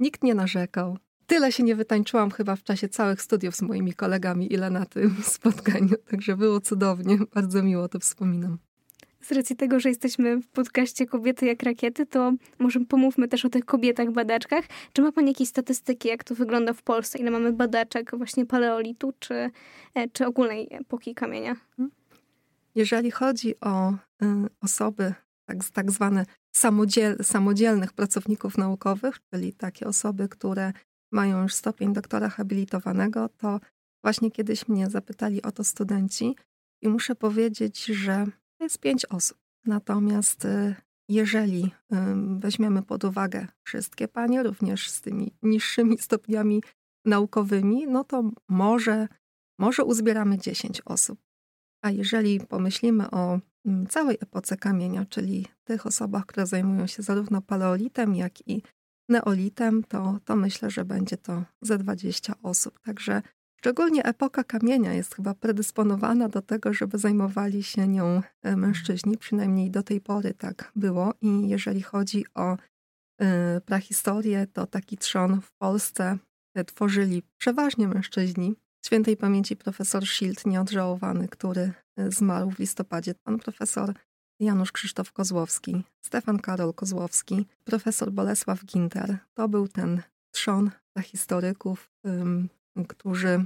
Nikt 0.00 0.22
nie 0.22 0.34
narzekał. 0.34 0.98
Tyle 1.26 1.52
się 1.52 1.62
nie 1.62 1.76
wytańczyłam 1.76 2.30
chyba 2.30 2.56
w 2.56 2.62
czasie 2.62 2.88
całych 2.88 3.22
studiów 3.22 3.56
z 3.56 3.62
moimi 3.62 3.94
kolegami, 3.94 4.52
ile 4.52 4.70
na 4.70 4.86
tym 4.86 5.16
spotkaniu. 5.36 5.96
Także 6.10 6.36
było 6.36 6.60
cudownie. 6.60 7.18
Bardzo 7.34 7.62
miło 7.62 7.88
to 7.88 7.98
wspominam 7.98 8.58
z 9.20 9.32
racji 9.32 9.56
tego, 9.56 9.80
że 9.80 9.88
jesteśmy 9.88 10.40
w 10.40 10.48
podcaście 10.48 11.06
Kobiety 11.06 11.46
jak 11.46 11.62
rakiety, 11.62 12.06
to 12.06 12.32
może 12.58 12.80
pomówmy 12.80 13.28
też 13.28 13.44
o 13.44 13.48
tych 13.48 13.64
kobietach 13.64 14.10
badaczkach. 14.10 14.64
Czy 14.92 15.02
ma 15.02 15.12
Pani 15.12 15.28
jakieś 15.28 15.48
statystyki, 15.48 16.08
jak 16.08 16.24
to 16.24 16.34
wygląda 16.34 16.72
w 16.72 16.82
Polsce? 16.82 17.18
Ile 17.18 17.30
mamy 17.30 17.52
badaczek 17.52 18.10
właśnie 18.16 18.46
paleolitu, 18.46 19.12
czy, 19.18 19.50
e, 19.94 20.08
czy 20.12 20.26
ogólnej 20.26 20.68
epoki 20.70 21.14
kamienia? 21.14 21.50
Mhm. 21.50 21.90
Jeżeli 22.74 23.10
chodzi 23.10 23.60
o 23.60 23.92
y, 23.92 23.96
osoby, 24.60 25.14
tak, 25.46 25.58
tak 25.72 25.90
zwane 25.90 26.26
samodziel, 26.56 27.16
samodzielnych 27.22 27.92
pracowników 27.92 28.58
naukowych, 28.58 29.16
czyli 29.30 29.52
takie 29.52 29.86
osoby, 29.86 30.28
które 30.28 30.72
mają 31.12 31.42
już 31.42 31.54
stopień 31.54 31.92
doktora 31.92 32.28
habilitowanego, 32.28 33.28
to 33.28 33.60
właśnie 34.02 34.30
kiedyś 34.30 34.68
mnie 34.68 34.90
zapytali 34.90 35.42
o 35.42 35.52
to 35.52 35.64
studenci 35.64 36.36
i 36.82 36.88
muszę 36.88 37.14
powiedzieć, 37.14 37.84
że 37.84 38.26
to 38.58 38.64
jest 38.64 38.78
pięć 38.78 39.06
osób. 39.06 39.38
Natomiast 39.64 40.44
y, 40.44 40.74
jeżeli 41.08 41.70
weźmiemy 42.38 42.82
pod 42.82 43.04
uwagę 43.04 43.46
wszystkie 43.64 44.08
panie, 44.08 44.42
również 44.42 44.90
z 44.90 45.00
tymi 45.00 45.32
niższymi 45.42 45.98
stopniami 46.08 46.62
naukowymi, 47.04 47.86
no 47.86 48.04
to 48.04 48.30
może, 48.48 49.08
może 49.58 49.84
uzbieramy 49.84 50.38
10 50.38 50.82
osób. 50.84 51.18
A 51.82 51.90
jeżeli 51.90 52.40
pomyślimy 52.40 53.10
o 53.10 53.40
całej 53.88 54.16
epoce 54.20 54.56
kamienia, 54.56 55.04
czyli 55.04 55.46
tych 55.64 55.86
osobach, 55.86 56.26
które 56.26 56.46
zajmują 56.46 56.86
się 56.86 57.02
zarówno 57.02 57.42
paleolitem, 57.42 58.14
jak 58.14 58.48
i 58.48 58.62
neolitem, 59.08 59.84
to, 59.84 60.18
to 60.24 60.36
myślę, 60.36 60.70
że 60.70 60.84
będzie 60.84 61.16
to 61.16 61.44
ze 61.62 61.78
20 61.78 62.34
osób. 62.42 62.80
Także 62.80 63.22
Szczególnie 63.60 64.04
epoka 64.04 64.44
kamienia 64.44 64.92
jest 64.92 65.14
chyba 65.14 65.34
predysponowana 65.34 66.28
do 66.28 66.42
tego, 66.42 66.72
żeby 66.72 66.98
zajmowali 66.98 67.62
się 67.62 67.88
nią 67.88 68.22
e, 68.42 68.56
mężczyźni, 68.56 69.18
przynajmniej 69.18 69.70
do 69.70 69.82
tej 69.82 70.00
pory 70.00 70.34
tak 70.34 70.72
było. 70.76 71.14
I 71.20 71.48
jeżeli 71.48 71.82
chodzi 71.82 72.24
o 72.34 72.56
e, 73.20 73.60
prahistorię, 73.60 74.46
to 74.52 74.66
taki 74.66 74.98
trzon 74.98 75.40
w 75.40 75.52
Polsce 75.52 76.18
e, 76.54 76.64
tworzyli 76.64 77.22
przeważnie 77.38 77.88
mężczyźni. 77.88 78.56
Świętej 78.86 79.16
pamięci 79.16 79.56
profesor 79.56 80.06
Schild, 80.06 80.46
nieodżałowany, 80.46 81.28
który 81.28 81.72
zmarł 82.08 82.50
w 82.50 82.58
listopadzie, 82.58 83.14
pan 83.14 83.38
profesor 83.38 83.94
Janusz 84.40 84.72
Krzysztof 84.72 85.12
Kozłowski, 85.12 85.84
Stefan 86.00 86.38
Karol 86.38 86.74
Kozłowski, 86.74 87.46
profesor 87.64 88.12
Bolesław 88.12 88.64
Ginter. 88.64 89.18
To 89.34 89.48
był 89.48 89.68
ten 89.68 90.02
trzon 90.30 90.70
historyków, 91.02 91.90
którzy 92.84 93.44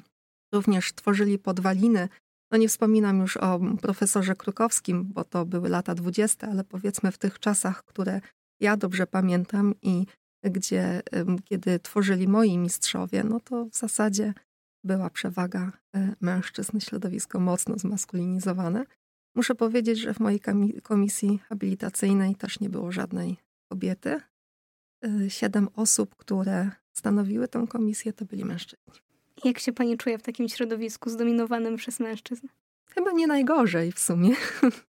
również 0.52 0.92
tworzyli 0.92 1.38
podwaliny. 1.38 2.08
No 2.50 2.58
nie 2.58 2.68
wspominam 2.68 3.20
już 3.20 3.36
o 3.36 3.60
profesorze 3.82 4.36
Krukowskim, 4.36 5.04
bo 5.04 5.24
to 5.24 5.46
były 5.46 5.68
lata 5.68 5.94
dwudzieste, 5.94 6.46
ale 6.48 6.64
powiedzmy 6.64 7.12
w 7.12 7.18
tych 7.18 7.38
czasach, 7.38 7.84
które 7.84 8.20
ja 8.60 8.76
dobrze 8.76 9.06
pamiętam 9.06 9.74
i 9.82 10.06
gdzie, 10.44 11.02
kiedy 11.44 11.78
tworzyli 11.78 12.28
moi 12.28 12.58
mistrzowie, 12.58 13.24
no 13.24 13.40
to 13.40 13.64
w 13.64 13.76
zasadzie 13.76 14.34
była 14.84 15.10
przewaga 15.10 15.72
e, 15.94 16.14
mężczyzn, 16.20 16.80
środowisko 16.80 17.40
mocno 17.40 17.78
zmaskulinizowane. 17.78 18.84
Muszę 19.34 19.54
powiedzieć, 19.54 19.98
że 19.98 20.14
w 20.14 20.20
mojej 20.20 20.40
komisji 20.82 21.38
habilitacyjnej 21.38 22.34
też 22.34 22.60
nie 22.60 22.70
było 22.70 22.92
żadnej 22.92 23.36
kobiety. 23.68 24.20
E, 25.04 25.30
siedem 25.30 25.68
osób, 25.76 26.16
które 26.16 26.70
stanowiły 26.92 27.48
tę 27.48 27.66
komisję, 27.68 28.12
to 28.12 28.24
byli 28.24 28.44
mężczyźni. 28.44 29.11
Jak 29.44 29.58
się 29.58 29.72
pani 29.72 29.96
czuje 29.96 30.18
w 30.18 30.22
takim 30.22 30.48
środowisku 30.48 31.10
zdominowanym 31.10 31.76
przez 31.76 32.00
mężczyzn? 32.00 32.46
Chyba 32.90 33.12
nie 33.12 33.26
najgorzej 33.26 33.92
w 33.92 33.98
sumie. 33.98 34.34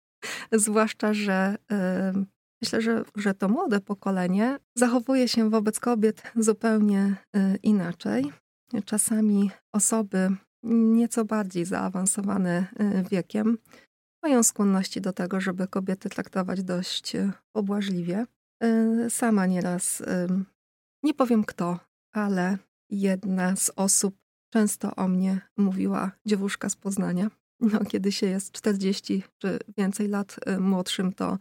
Zwłaszcza, 0.52 1.14
że 1.14 1.56
yy, 1.70 2.26
myślę, 2.62 2.82
że, 2.82 3.04
że 3.16 3.34
to 3.34 3.50
młode 3.50 3.80
pokolenie 3.80 4.60
zachowuje 4.76 5.28
się 5.28 5.50
wobec 5.50 5.80
kobiet 5.80 6.24
zupełnie 6.36 7.16
yy, 7.34 7.56
inaczej. 7.64 8.32
Czasami 8.86 9.52
osoby 9.74 10.36
nieco 10.64 11.26
bardziej 11.26 11.66
zaawansowane 11.66 12.68
yy, 12.80 13.04
wiekiem 13.04 13.58
mają 14.24 14.44
skłonności 14.44 15.02
do 15.02 15.14
tego, 15.14 15.42
żeby 15.42 15.68
kobiety 15.68 16.10
traktować 16.10 16.64
dość 16.64 17.14
pobłażliwie. 17.56 18.26
Sama 19.10 19.46
nieraz, 19.46 20.04
nie 21.04 21.14
powiem 21.14 21.44
kto, 21.44 21.80
ale 22.14 22.58
jedna 22.90 23.56
z 23.56 23.72
osób 23.76 24.16
Często 24.50 24.96
o 24.96 25.08
mnie 25.08 25.42
mówiła 25.58 26.12
dziewuszka 26.26 26.70
z 26.70 26.76
Poznania. 26.76 27.28
No, 27.60 27.86
kiedy 27.86 28.12
się 28.12 28.28
jest 28.28 28.52
40 28.52 29.24
czy 29.38 29.60
więcej 29.78 30.08
lat 30.08 30.36
y, 30.48 30.60
młodszym, 30.60 31.14
to, 31.14 31.38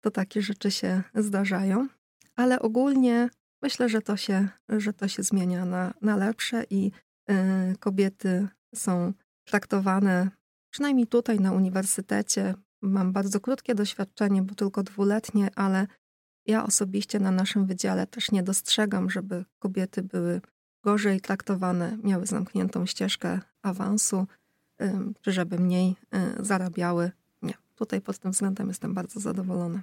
to 0.00 0.10
takie 0.10 0.42
rzeczy 0.42 0.70
się 0.70 1.02
zdarzają. 1.14 1.88
Ale 2.36 2.60
ogólnie 2.60 3.30
myślę, 3.62 3.88
że 3.88 4.02
to 4.02 4.16
się, 4.16 4.48
że 4.68 4.92
to 4.92 5.08
się 5.08 5.22
zmienia 5.22 5.64
na, 5.64 5.94
na 6.02 6.16
lepsze 6.16 6.64
i 6.70 6.90
y, 7.30 7.34
kobiety 7.78 8.48
są 8.74 9.12
traktowane, 9.44 10.30
przynajmniej 10.70 11.06
tutaj 11.06 11.40
na 11.40 11.52
uniwersytecie. 11.52 12.54
Mam 12.82 13.12
bardzo 13.12 13.40
krótkie 13.40 13.74
doświadczenie, 13.74 14.42
bo 14.42 14.54
tylko 14.54 14.82
dwuletnie, 14.82 15.50
ale 15.56 15.86
ja 16.46 16.64
osobiście 16.64 17.20
na 17.20 17.30
naszym 17.30 17.66
wydziale 17.66 18.06
też 18.06 18.30
nie 18.30 18.42
dostrzegam, 18.42 19.10
żeby 19.10 19.44
kobiety 19.58 20.02
były 20.02 20.40
gorzej 20.82 21.20
traktowane, 21.20 21.98
miały 22.02 22.26
zamkniętą 22.26 22.86
ścieżkę 22.86 23.40
awansu, 23.62 24.26
czy 25.20 25.32
żeby 25.32 25.58
mniej 25.58 25.90
y, 26.40 26.44
zarabiały. 26.44 27.10
Nie, 27.42 27.54
tutaj 27.76 28.00
pod 28.00 28.18
tym 28.18 28.30
względem 28.30 28.68
jestem 28.68 28.94
bardzo 28.94 29.20
zadowolona. 29.20 29.82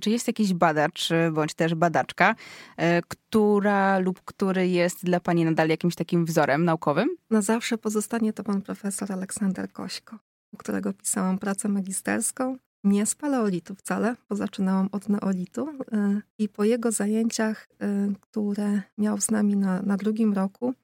Czy 0.00 0.10
jest 0.10 0.26
jakiś 0.26 0.54
badacz 0.54 1.08
bądź 1.32 1.54
też 1.54 1.74
badaczka, 1.74 2.34
y, 2.34 2.82
która 3.08 3.98
lub 3.98 4.20
który 4.24 4.68
jest 4.68 5.04
dla 5.04 5.20
Pani 5.20 5.44
nadal 5.44 5.68
jakimś 5.68 5.94
takim 5.94 6.24
wzorem 6.24 6.64
naukowym? 6.64 7.08
Na 7.30 7.42
zawsze 7.42 7.78
pozostanie 7.78 8.32
to 8.32 8.44
pan 8.44 8.62
profesor 8.62 9.12
Aleksander 9.12 9.72
Kośko, 9.72 10.18
u 10.52 10.56
którego 10.56 10.92
pisałam 10.92 11.38
pracę 11.38 11.68
magisterską 11.68 12.56
nie 12.84 13.06
z 13.06 13.14
paleolitu 13.14 13.74
wcale, 13.74 14.16
bo 14.28 14.36
zaczynałam 14.36 14.88
od 14.92 15.08
neolitu. 15.08 15.68
Y, 15.68 16.22
I 16.38 16.48
po 16.48 16.64
jego 16.64 16.92
zajęciach, 16.92 17.68
y, 17.82 18.14
które 18.20 18.82
miał 18.98 19.20
z 19.20 19.30
nami 19.30 19.56
na, 19.56 19.82
na 19.82 19.96
drugim 19.96 20.32
roku, 20.32 20.74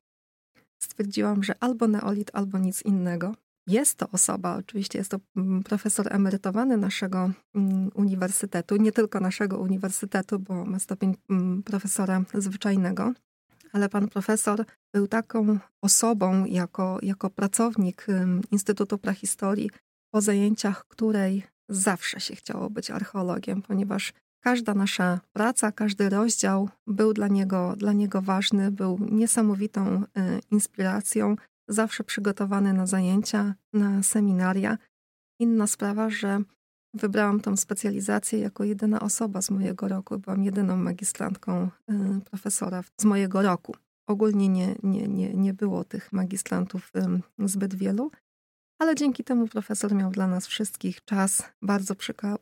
stwierdziłam, 0.83 1.42
że 1.42 1.54
albo 1.61 1.88
neolit, 1.88 2.30
albo 2.33 2.59
nic 2.59 2.83
innego. 2.83 3.35
Jest 3.66 3.99
to 3.99 4.09
osoba, 4.12 4.57
oczywiście 4.57 4.99
jest 4.99 5.11
to 5.11 5.19
mm, 5.37 5.62
profesor 5.62 6.14
emerytowany 6.14 6.76
naszego 6.76 7.30
mm, 7.54 7.90
uniwersytetu, 7.95 8.76
nie 8.76 8.92
tylko 8.92 9.21
naszego 9.21 9.59
uniwersytetu, 9.59 10.38
bo 10.38 10.64
ma 10.64 10.78
stopień 10.78 11.14
mm, 11.30 11.62
profesora 11.62 12.25
zwyczajnego, 12.35 13.12
ale 13.73 13.88
pan 13.88 14.09
profesor 14.09 14.64
był 14.95 15.07
taką 15.07 15.59
osobą 15.83 16.45
jako, 16.45 16.99
jako 17.02 17.30
pracownik 17.30 18.07
Instytutu 18.50 18.99
Prahistorii, 18.99 19.71
po 20.11 20.21
zajęciach 20.21 20.85
której 20.88 21.42
zawsze 21.71 22.21
się 22.21 22.35
chciało 22.37 22.71
być 22.71 22.91
archeologiem, 22.91 23.62
ponieważ 23.62 24.12
każda 24.41 24.75
nasza 24.75 25.21
praca, 25.33 25.73
każdy 25.73 26.09
rozdział 26.09 26.69
był 26.87 27.12
dla 27.12 27.29
niego, 27.29 27.75
dla 27.77 27.93
niego 27.93 28.23
ważny, 28.23 28.71
był 28.71 28.99
niesamowitą 29.11 30.03
y, 30.03 30.07
inspiracją, 30.50 31.37
zawsze 31.69 32.05
przygotowany 32.05 32.73
na 32.73 32.87
zajęcia, 32.87 33.55
na 33.73 34.03
seminaria. 34.03 34.79
Inna 35.39 35.67
sprawa, 35.67 36.11
że 36.11 36.43
wybrałam 36.95 37.41
tą 37.41 37.57
specjalizację 37.57 38.39
jako 38.39 38.65
jedyna 38.65 39.00
osoba 39.00 39.43
z 39.43 39.50
mojego 39.50 39.89
roku. 39.89 40.19
Byłam 40.19 40.43
jedyną 40.43 40.77
magistrantką 40.77 41.71
y, 41.91 41.95
profesora 42.25 42.83
z 43.00 43.05
mojego 43.05 43.43
roku. 43.43 43.77
Ogólnie 44.07 44.49
nie, 44.49 44.75
nie, 44.83 45.09
nie, 45.09 45.35
nie 45.35 45.55
było 45.55 45.85
tych 45.85 46.12
magistrantów 46.12 46.93
zbyt 47.39 47.75
wielu, 47.75 48.11
ale 48.81 48.95
dzięki 48.95 49.25
temu 49.25 49.49
profesor 49.49 49.95
miał 49.95 50.11
dla 50.11 50.27
nas 50.27 50.47
wszystkich 50.47 51.05
czas, 51.05 51.43
bardzo 51.63 51.95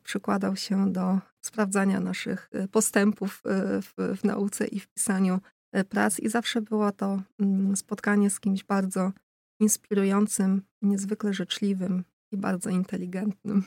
przykładał 0.03 0.55
się 0.55 0.91
do 0.93 1.19
sprawdzania 1.41 1.99
naszych 1.99 2.49
y, 2.55 2.67
postępów 2.67 3.43
y, 3.45 3.81
w, 3.81 4.17
w 4.19 4.23
nauce 4.23 4.67
i 4.67 4.79
w 4.79 4.87
pisaniu 4.87 5.39
y, 5.77 5.83
prac, 5.83 6.19
i 6.19 6.29
zawsze 6.29 6.61
było 6.61 6.91
to 6.91 7.21
mm, 7.39 7.75
spotkanie 7.75 8.29
z 8.29 8.39
kimś 8.39 8.63
bardzo 8.63 9.11
inspirującym, 9.59 10.61
niezwykle 10.81 11.33
życzliwym 11.33 12.03
i 12.31 12.37
bardzo 12.37 12.69
inteligentnym. 12.69 13.63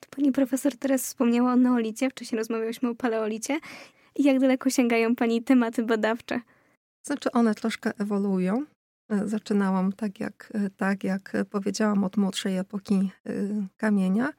To 0.00 0.08
pani 0.10 0.32
profesor 0.32 0.76
teraz 0.76 1.02
wspomniała 1.02 1.52
o 1.52 1.56
neolicie, 1.56 2.10
wcześniej 2.10 2.38
rozmawiałyśmy 2.38 2.88
o 2.88 2.94
paleolicie. 2.94 3.60
I 4.16 4.22
jak 4.22 4.40
daleko 4.40 4.70
sięgają 4.70 5.16
pani 5.16 5.42
tematy 5.42 5.82
badawcze? 5.82 6.40
Znaczy, 7.06 7.32
one 7.32 7.54
troszkę 7.54 7.92
ewoluują. 7.98 8.64
E, 9.08 9.28
zaczynałam 9.28 9.92
tak 9.92 10.20
jak, 10.20 10.52
e, 10.54 10.70
tak 10.70 11.04
jak 11.04 11.32
powiedziałam 11.50 12.04
od 12.04 12.16
młodszej 12.16 12.56
epoki 12.56 13.10
e, 13.26 13.32
kamienia. 13.76 14.32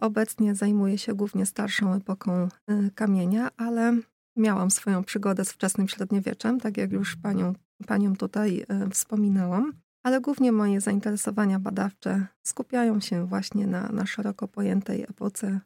Obecnie 0.00 0.54
zajmuję 0.54 0.98
się 0.98 1.14
głównie 1.14 1.46
starszą 1.46 1.94
epoką 1.94 2.48
kamienia, 2.94 3.48
ale 3.56 3.96
miałam 4.36 4.70
swoją 4.70 5.04
przygodę 5.04 5.44
z 5.44 5.52
wczesnym 5.52 5.88
średniowieczem, 5.88 6.60
tak 6.60 6.76
jak 6.76 6.92
już 6.92 7.16
panią, 7.16 7.52
panią 7.86 8.16
tutaj 8.16 8.66
wspominałam. 8.92 9.72
Ale 10.02 10.20
głównie 10.20 10.52
moje 10.52 10.80
zainteresowania 10.80 11.58
badawcze 11.58 12.26
skupiają 12.42 13.00
się 13.00 13.26
właśnie 13.26 13.66
na, 13.66 13.88
na 13.88 14.06
szeroko 14.06 14.48
pojętej 14.48 15.02
epoce 15.02 15.60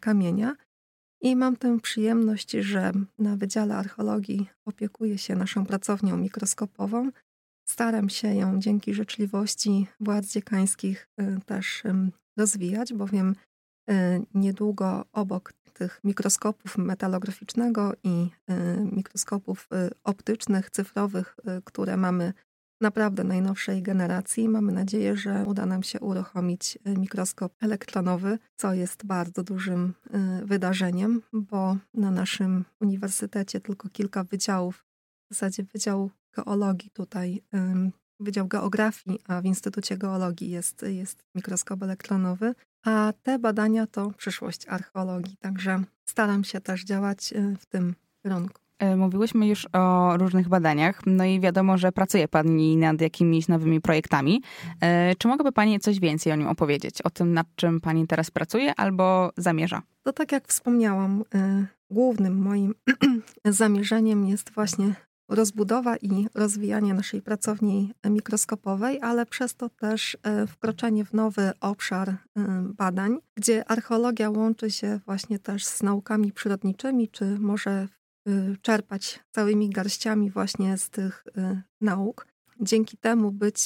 kamienia. 0.00 0.56
I 1.20 1.36
mam 1.36 1.56
tę 1.56 1.80
przyjemność, 1.80 2.50
że 2.50 2.92
na 3.18 3.36
Wydziale 3.36 3.76
Archeologii 3.76 4.50
opiekuję 4.64 5.18
się 5.18 5.36
naszą 5.36 5.66
pracownią 5.66 6.16
mikroskopową, 6.16 7.10
Staram 7.64 8.08
się 8.08 8.34
ją 8.34 8.60
dzięki 8.60 8.94
życzliwości 8.94 9.86
władz 10.00 10.26
dziekańskich 10.26 11.08
y, 11.20 11.40
też 11.46 11.82
rozwijać, 12.36 12.94
bowiem 12.94 13.34
y, 13.90 13.94
niedługo 14.34 15.04
obok 15.12 15.52
tych 15.72 16.00
mikroskopów 16.04 16.78
metalograficznego 16.78 17.92
i 18.04 18.30
y, 18.50 18.54
mikroskopów 18.92 19.68
optycznych, 20.04 20.70
cyfrowych, 20.70 21.36
które 21.64 21.96
mamy 21.96 22.32
naprawdę 22.80 23.24
najnowszej 23.24 23.82
generacji. 23.82 24.48
Mamy 24.48 24.72
nadzieję, 24.72 25.16
że 25.16 25.44
uda 25.46 25.66
nam 25.66 25.82
się 25.82 26.00
uruchomić 26.00 26.78
mikroskop 26.86 27.54
elektronowy, 27.60 28.38
co 28.56 28.74
jest 28.74 29.06
bardzo 29.06 29.42
dużym 29.42 29.94
wydarzeniem, 30.42 31.22
bo 31.32 31.76
na 31.94 32.10
naszym 32.10 32.64
uniwersytecie 32.80 33.60
tylko 33.60 33.88
kilka 33.88 34.24
wydziałów, 34.24 34.84
w 35.30 35.34
zasadzie 35.34 35.62
wydział 35.62 36.10
geologii 36.36 36.90
tutaj, 36.90 37.42
Wydział 38.20 38.46
Geografii, 38.48 39.18
a 39.28 39.40
w 39.40 39.44
Instytucie 39.44 39.96
Geologii 39.96 40.50
jest, 40.50 40.84
jest 40.88 41.24
mikroskop 41.34 41.82
elektronowy, 41.82 42.54
a 42.84 43.12
te 43.22 43.38
badania 43.38 43.86
to 43.86 44.10
przyszłość 44.10 44.68
archeologii, 44.68 45.36
także 45.36 45.82
staram 46.04 46.44
się 46.44 46.60
też 46.60 46.84
działać 46.84 47.32
y, 47.32 47.56
w 47.60 47.66
tym 47.66 47.94
kierunku. 48.22 48.60
E, 48.78 48.96
mówiłyśmy 48.96 49.46
już 49.46 49.68
o 49.72 50.16
różnych 50.16 50.48
badaniach, 50.48 51.00
no 51.06 51.24
i 51.24 51.40
wiadomo, 51.40 51.78
że 51.78 51.92
pracuje 51.92 52.28
Pani 52.28 52.76
nad 52.76 53.00
jakimiś 53.00 53.48
nowymi 53.48 53.80
projektami. 53.80 54.42
E, 54.80 55.14
czy 55.14 55.28
mogłaby 55.28 55.52
Pani 55.52 55.80
coś 55.80 56.00
więcej 56.00 56.32
o 56.32 56.36
nim 56.36 56.48
opowiedzieć? 56.48 57.02
O 57.02 57.10
tym, 57.10 57.32
nad 57.32 57.46
czym 57.56 57.80
Pani 57.80 58.06
teraz 58.06 58.30
pracuje 58.30 58.74
albo 58.76 59.30
zamierza? 59.36 59.82
To 60.02 60.12
tak 60.12 60.32
jak 60.32 60.48
wspomniałam, 60.48 61.24
y, 61.34 61.66
głównym 61.90 62.38
moim 62.38 62.74
zamierzeniem 63.44 64.26
jest 64.26 64.50
właśnie 64.50 64.94
rozbudowa 65.34 65.96
i 65.96 66.26
rozwijanie 66.34 66.94
naszej 66.94 67.22
pracowni 67.22 67.94
mikroskopowej, 68.04 69.00
ale 69.02 69.26
przez 69.26 69.54
to 69.54 69.68
też 69.68 70.16
e, 70.22 70.46
wkroczenie 70.46 71.04
w 71.04 71.12
nowy 71.12 71.52
obszar 71.60 72.08
e, 72.08 72.16
badań, 72.76 73.18
gdzie 73.36 73.70
archeologia 73.70 74.30
łączy 74.30 74.70
się 74.70 75.00
właśnie 75.06 75.38
też 75.38 75.64
z 75.64 75.82
naukami 75.82 76.32
przyrodniczymi, 76.32 77.08
czy 77.08 77.38
może 77.38 77.70
e, 77.70 77.88
czerpać 78.62 79.20
całymi 79.32 79.70
garściami 79.70 80.30
właśnie 80.30 80.78
z 80.78 80.90
tych 80.90 81.24
nauk. 81.80 82.26
Dzięki 82.60 82.96
temu 82.96 83.32
być 83.32 83.64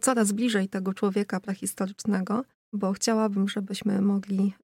coraz 0.00 0.32
bliżej 0.32 0.68
tego 0.68 0.94
człowieka 0.94 1.40
prehistorycznego, 1.40 2.44
bo 2.72 2.92
chciałabym, 2.92 3.48
żebyśmy 3.48 4.00
mogli 4.00 4.54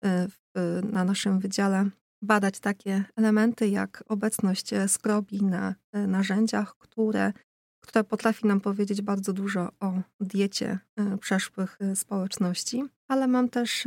na 0.93 1.05
naszym 1.05 1.39
wydziale 1.39 1.91
badać 2.23 2.61
takie 2.61 3.05
elementy 3.17 3.69
jak 3.69 4.05
obecność 4.09 4.73
e, 4.73 4.89
skrobi 4.89 5.43
na 5.43 5.75
e, 5.93 6.07
narzędziach, 6.07 6.75
które, 6.79 7.33
które 7.81 8.05
potrafi 8.05 8.47
nam 8.47 8.61
powiedzieć 8.61 9.03
bardzo 9.03 9.33
dużo 9.33 9.69
o 9.81 9.93
diecie 10.21 10.79
e, 10.97 11.19
przeszłych 11.19 11.79
społeczności, 11.95 12.85
ale 13.09 13.29
mam 13.29 13.49
też 13.49 13.85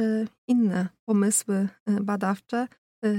inne 0.48 0.88
pomysły 1.06 1.68
badawcze. 2.02 2.68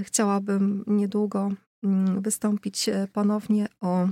Chciałabym 0.03 0.85
niedługo 0.87 1.53
mm, 1.83 2.23
wystąpić 2.23 2.91
ponownie 3.13 3.67
o 3.81 4.09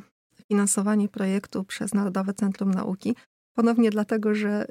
finansowanie 0.48 1.08
projektu 1.08 1.64
przez 1.64 1.94
Narodowe 1.94 2.34
Centrum 2.34 2.70
Nauki. 2.70 3.16
Ponownie 3.56 3.90
dlatego, 3.90 4.34
że 4.34 4.66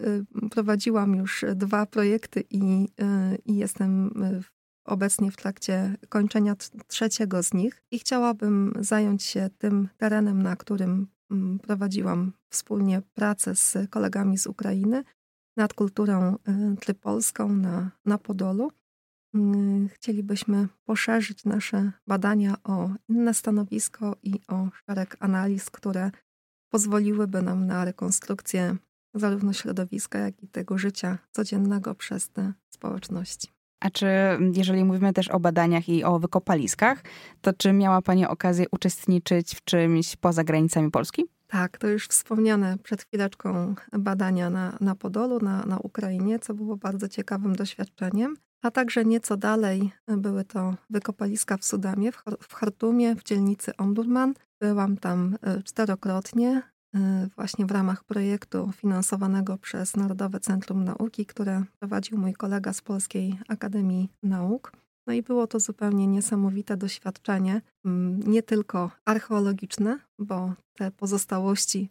prowadziłam 0.52 1.16
już 1.16 1.46
dwa 1.56 1.86
projekty 1.86 2.44
i, 2.50 2.88
i 3.46 3.56
jestem 3.56 4.14
obecnie 4.86 5.32
w 5.32 5.38
trakcie 5.38 5.96
kończenia 6.10 6.56
trzeciego 6.88 7.44
z 7.44 7.54
nich 7.54 7.84
i 7.92 8.00
chciałabym 8.00 8.74
zająć 8.80 9.24
się 9.24 9.50
tym 9.58 9.90
terenem, 9.98 10.44
na 10.44 10.56
którym 10.56 11.08
mm, 11.32 11.60
prowadziłam 11.60 12.34
wspólnie 12.50 13.02
pracę 13.14 13.56
z 13.56 13.78
kolegami 13.90 14.38
z 14.38 14.48
Ukrainy 14.48 15.04
nad 15.58 15.74
kulturą 15.74 16.36
y, 16.36 16.78
trypolską 16.78 17.56
na, 17.56 17.92
na 18.06 18.18
Podolu. 18.18 18.72
Mm, 19.34 19.90
chcielibyśmy 19.90 20.68
poszerzyć 20.86 21.46
nasze 21.46 21.92
badania 22.08 22.56
o 22.64 22.90
inne 23.10 23.34
stanowisko 23.34 24.16
i 24.24 24.40
o 24.48 24.70
szereg 24.86 25.18
analiz, 25.20 25.70
które 25.70 26.12
pozwoliłyby 26.70 27.42
nam 27.42 27.68
na 27.68 27.86
rekonstrukcję 27.86 28.76
zarówno 29.14 29.54
środowiska, 29.54 30.20
jak 30.20 30.44
i 30.44 30.48
tego 30.48 30.78
życia 30.78 31.18
codziennego 31.32 31.96
przez 31.96 32.30
te 32.30 32.54
społeczności. 32.70 33.61
A 33.82 33.90
czy 33.90 34.08
jeżeli 34.54 34.84
mówimy 34.84 35.14
też 35.14 35.28
o 35.28 35.40
badaniach 35.40 35.90
i 35.90 36.04
o 36.04 36.20
wykopaliskach, 36.20 37.04
to 37.42 37.54
czy 37.54 37.74
miała 37.74 38.02
Pani 38.02 38.26
okazję 38.26 38.66
uczestniczyć 38.72 39.56
w 39.56 39.64
czymś 39.64 40.16
poza 40.16 40.44
granicami 40.44 40.92
Polski? 40.92 41.26
Tak, 41.48 41.78
to 41.78 41.88
już 41.88 42.08
wspomniane 42.08 42.78
przed 42.84 43.04
chwileczką 43.04 43.76
badania 43.94 44.50
na, 44.50 44.78
na 44.82 44.96
Podolu, 44.96 45.40
na, 45.40 45.66
na 45.66 45.78
Ukrainie, 45.78 46.40
co 46.40 46.54
było 46.54 46.78
bardzo 46.78 47.08
ciekawym 47.08 47.56
doświadczeniem. 47.56 48.36
A 48.62 48.72
także 48.72 49.06
nieco 49.06 49.38
dalej 49.38 49.92
były 50.08 50.44
to 50.44 50.76
wykopaliska 50.90 51.58
w 51.58 51.66
Sudamie, 51.66 52.12
w, 52.12 52.24
w 52.42 52.54
Hartumie, 52.54 53.16
w 53.16 53.24
dzielnicy 53.24 53.78
Omdurman. 53.78 54.34
Byłam 54.60 54.98
tam 54.98 55.38
e, 55.42 55.64
czterokrotnie, 55.64 56.62
właśnie 57.36 57.66
w 57.66 57.72
ramach 57.72 58.04
projektu 58.04 58.72
finansowanego 58.72 59.58
przez 59.58 59.96
Narodowe 59.96 60.40
Centrum 60.40 60.84
Nauki, 60.84 61.26
które 61.26 61.64
prowadził 61.80 62.18
mój 62.18 62.34
kolega 62.34 62.74
z 62.74 62.82
Polskiej 62.82 63.40
Akademii 63.48 64.10
Nauk. 64.24 64.72
No 65.08 65.14
i 65.14 65.22
było 65.24 65.48
to 65.48 65.60
zupełnie 65.60 66.08
niesamowite 66.08 66.78
doświadczenie, 66.78 67.62
mm, 67.86 68.20
nie 68.20 68.44
tylko 68.44 68.92
archeologiczne, 69.06 70.00
bo 70.20 70.54
te 70.78 70.92
pozostałości, 70.92 71.90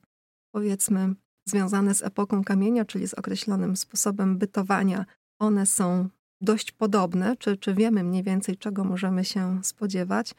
powiedzmy, 0.55 1.15
związane 1.49 1.95
z 1.95 2.03
epoką 2.03 2.45
kamienia, 2.45 2.85
czyli 2.85 3.09
z 3.09 3.15
określonym 3.15 3.77
sposobem 3.77 4.39
bytowania, 4.39 5.07
one 5.41 5.67
są 5.67 6.09
dość 6.41 6.73
podobne, 6.73 7.37
czy, 7.37 7.57
czy 7.57 7.75
wiemy 7.75 8.05
mniej 8.05 8.23
więcej, 8.23 8.57
czego 8.57 8.85
możemy 8.85 9.25
się 9.25 9.61
spodziewać. 9.65 10.35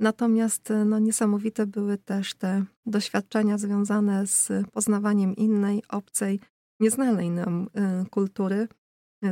Natomiast 0.00 0.72
no, 0.86 0.98
niesamowite 0.98 1.66
były 1.66 1.98
też 1.98 2.34
te 2.34 2.64
doświadczenia 2.86 3.58
związane 3.58 4.26
z 4.26 4.52
poznawaniem 4.72 5.36
innej, 5.36 5.82
obcej, 5.88 6.40
nieznanej 6.80 7.30
nam 7.30 7.68
y, 8.04 8.10
kultury, 8.10 8.68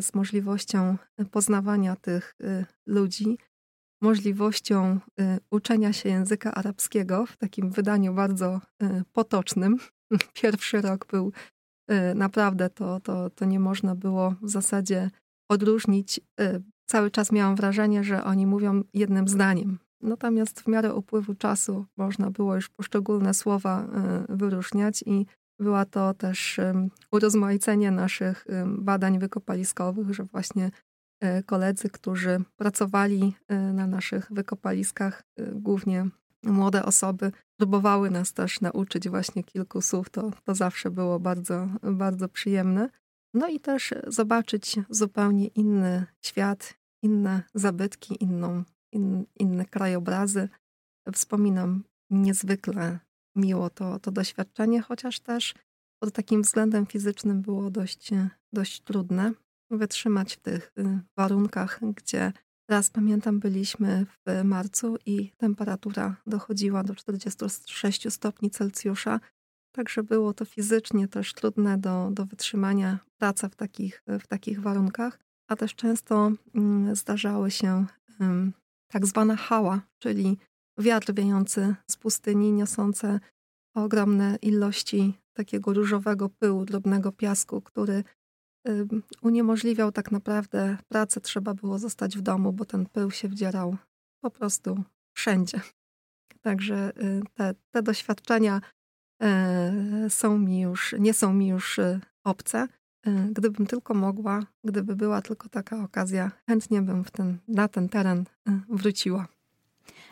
z 0.01 0.15
możliwością 0.15 0.97
poznawania 1.31 1.97
tych 1.97 2.35
ludzi, 2.87 3.39
możliwością 4.03 5.01
uczenia 5.51 5.93
się 5.93 6.09
języka 6.09 6.55
arabskiego 6.55 7.27
w 7.27 7.37
takim 7.37 7.71
wydaniu 7.71 8.15
bardzo 8.15 8.61
potocznym. 9.13 9.77
Pierwszy 10.43 10.81
rok 10.81 11.07
był 11.07 11.33
naprawdę, 12.15 12.71
to, 12.71 13.01
to, 13.01 13.31
to 13.31 13.45
nie 13.45 13.61
można 13.61 13.95
było 13.95 14.35
w 14.43 14.49
zasadzie 14.49 15.11
odróżnić. 15.51 16.21
Cały 16.87 17.11
czas 17.11 17.33
miałam 17.33 17.57
wrażenie, 17.57 18.05
że 18.05 18.25
oni 18.25 18.47
mówią 18.47 18.83
jednym 18.95 19.29
zdaniem. 19.29 19.79
Natomiast 20.05 20.61
w 20.61 20.69
miarę 20.69 20.95
upływu 20.95 21.35
czasu 21.35 21.87
można 21.97 22.31
było 22.31 22.55
już 22.55 22.69
poszczególne 22.69 23.35
słowa 23.35 23.87
wyróżniać 24.29 25.05
i 25.07 25.27
była 25.61 25.85
to 25.85 26.15
też 26.15 26.61
urozmaicenie 27.13 27.91
naszych 27.91 28.47
badań 28.67 29.19
wykopaliskowych, 29.19 30.15
że 30.15 30.25
właśnie 30.25 30.71
e, 31.21 31.43
koledzy, 31.43 31.91
którzy 31.91 32.43
pracowali 32.57 33.35
e, 33.49 33.57
na 33.59 33.87
naszych 33.87 34.33
wykopaliskach, 34.33 35.23
e, 35.37 35.47
głównie 35.55 36.07
młode 36.43 36.85
osoby, 36.85 37.33
próbowały 37.57 38.11
nas 38.11 38.33
też 38.33 38.61
nauczyć 38.61 39.09
właśnie 39.09 39.45
kilku 39.45 39.83
słów. 39.83 40.11
To, 40.11 40.31
to 40.45 40.55
zawsze 40.55 40.91
było 40.91 41.21
bardzo, 41.21 41.69
bardzo 41.83 42.29
przyjemne. 42.29 42.91
No 43.35 43.49
i 43.49 43.61
też 43.61 43.95
zobaczyć 44.07 44.77
zupełnie 44.91 45.47
inny 45.47 46.07
świat, 46.25 46.75
inne 47.03 47.43
zabytki, 47.55 48.25
inną, 48.25 48.65
in, 48.95 49.27
inne 49.37 49.65
krajobrazy. 49.65 50.49
Wspominam 51.13 51.85
niezwykle 52.11 52.99
miło 53.37 53.71
to, 53.71 53.99
to 53.99 54.11
doświadczenie, 54.11 54.83
chociaż 54.83 55.21
też 55.21 55.55
pod 56.03 56.15
takim 56.15 56.43
względem 56.43 56.87
fizycznym 56.87 57.43
było 57.43 57.71
dość, 57.71 58.11
dość 58.53 58.81
trudne 58.81 59.33
wytrzymać 59.71 60.37
w 60.37 60.41
tych 60.41 60.73
y, 60.79 61.01
warunkach, 61.17 61.81
gdzie 61.97 62.33
raz 62.69 62.91
pamiętam 62.91 63.41
byliśmy 63.41 64.07
w 64.07 64.45
marcu 64.45 64.97
i 65.07 65.31
temperatura 65.37 66.17
dochodziła 66.27 66.85
do 66.85 66.95
46 66.95 68.13
stopni 68.13 68.51
Celsjusza, 68.51 69.21
także 69.73 70.03
było 70.03 70.35
to 70.35 70.45
fizycznie 70.45 71.09
też 71.09 71.35
trudne 71.35 71.79
do, 71.79 72.11
do 72.13 72.27
wytrzymania 72.27 72.99
praca 73.19 73.49
w 73.49 73.57
takich, 73.57 74.03
w 74.21 74.27
takich 74.27 74.61
warunkach, 74.61 75.19
a 75.49 75.57
też 75.57 75.75
często 75.75 76.33
mm, 76.55 76.97
zdarzały 76.97 77.51
się 77.51 77.87
tak 78.95 79.07
zwana 79.07 79.37
hała, 79.37 79.81
czyli 79.99 80.39
wiatr 80.79 81.15
wiejący 81.15 81.75
z 81.91 81.97
pustyni, 81.97 82.53
niosące 82.53 83.21
ogromne 83.77 84.39
ilości 84.43 85.15
takiego 85.33 85.73
różowego 85.73 86.29
pyłu, 86.29 86.65
drobnego 86.65 87.13
piasku, 87.13 87.61
który 87.61 88.05
uniemożliwiał 89.23 89.93
tak 89.93 90.13
naprawdę 90.13 90.79
pracę. 90.89 91.21
Trzeba 91.21 91.55
było 91.55 91.79
zostać 91.79 92.19
w 92.19 92.21
domu, 92.21 92.53
bo 92.53 92.65
ten 92.65 92.87
pył 92.87 93.11
się 93.11 93.29
wdzierał 93.29 93.77
po 94.21 94.31
prostu 94.31 94.85
wszędzie. 95.17 95.61
Także 96.41 96.93
y, 97.03 97.23
te, 97.35 97.55
te 97.71 97.83
doświadczenia 97.83 98.61
e, 99.23 100.11
są 100.11 100.39
mi 100.39 100.61
już, 100.61 100.95
nie 100.99 101.15
są 101.15 101.33
mi 101.33 101.49
już 101.49 101.79
y, 101.79 102.01
obce. 102.25 102.69
E, 103.07 103.29
gdybym 103.33 103.67
tylko 103.67 103.95
mogła, 103.95 104.41
gdyby 104.65 104.97
była 104.97 105.23
tylko 105.23 105.49
taka 105.49 105.85
okazja, 105.85 106.31
chętnie 106.47 106.83
bym 106.83 107.05
w 107.05 107.11
ten, 107.11 107.39
na 107.49 107.69
ten 107.69 107.89
teren 107.89 108.25
y, 108.49 108.53
wróciła. 108.69 109.27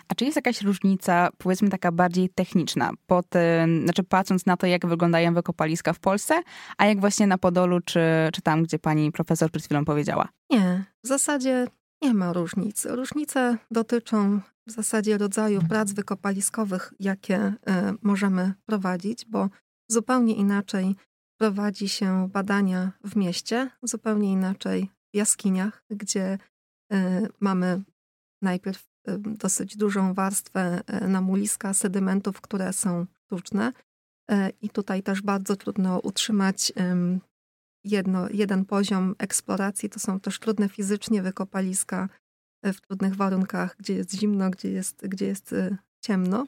A 0.08 0.14
czy 0.14 0.24
jest 0.24 0.36
jakaś 0.36 0.62
różnica, 0.62 1.28
powiedzmy 1.38 1.68
taka 1.68 1.92
bardziej 1.92 2.28
techniczna, 2.28 2.90
pod, 3.06 3.26
znaczy 3.84 4.02
patrząc 4.04 4.46
na 4.46 4.56
to, 4.56 4.66
jak 4.66 4.86
wyglądają 4.86 5.34
wykopaliska 5.34 5.92
w 5.92 6.00
Polsce, 6.00 6.42
a 6.78 6.86
jak 6.86 7.00
właśnie 7.00 7.26
na 7.26 7.38
Podolu, 7.38 7.80
czy, 7.80 8.00
czy 8.32 8.42
tam, 8.42 8.62
gdzie 8.62 8.78
pani 8.78 9.12
profesor 9.12 9.50
przed 9.50 9.64
chwilą 9.64 9.84
powiedziała? 9.84 10.28
Nie, 10.50 10.84
w 11.04 11.08
zasadzie 11.08 11.66
nie 12.02 12.14
ma 12.14 12.32
różnic. 12.32 12.86
Różnice 12.86 13.58
dotyczą 13.70 14.40
w 14.66 14.70
zasadzie 14.70 15.18
rodzaju 15.18 15.60
prac 15.68 15.92
wykopaliskowych, 15.92 16.94
jakie 17.00 17.46
y, 17.46 17.52
możemy 18.02 18.54
prowadzić, 18.66 19.26
bo 19.28 19.48
zupełnie 19.88 20.34
inaczej 20.34 20.96
prowadzi 21.40 21.88
się 21.88 22.28
badania 22.32 22.92
w 23.04 23.16
mieście, 23.16 23.70
zupełnie 23.82 24.32
inaczej 24.32 24.90
w 25.14 25.16
jaskiniach, 25.16 25.84
gdzie 25.90 26.38
y, 26.92 27.28
mamy 27.40 27.82
najpierw 28.42 28.92
dosyć 29.18 29.76
dużą 29.76 30.14
warstwę 30.14 30.82
e, 30.86 31.08
namuliska, 31.08 31.74
sedymentów, 31.74 32.40
które 32.40 32.72
są 32.72 33.06
sztuczne. 33.26 33.72
E, 34.30 34.50
I 34.50 34.70
tutaj 34.70 35.02
też 35.02 35.22
bardzo 35.22 35.56
trudno 35.56 35.98
utrzymać 35.98 36.72
jedno, 37.84 38.28
jeden 38.30 38.64
poziom 38.64 39.14
eksploracji. 39.18 39.90
To 39.90 40.00
są 40.00 40.20
też 40.20 40.38
trudne 40.38 40.68
fizycznie 40.68 41.22
wykopaliska 41.22 42.08
e, 42.62 42.72
w 42.72 42.80
trudnych 42.80 43.16
warunkach, 43.16 43.76
gdzie 43.78 43.94
jest 43.94 44.14
zimno, 44.14 44.50
gdzie 44.50 44.70
jest, 44.70 45.06
gdzie 45.08 45.26
jest 45.26 45.54
ciemno. 46.04 46.46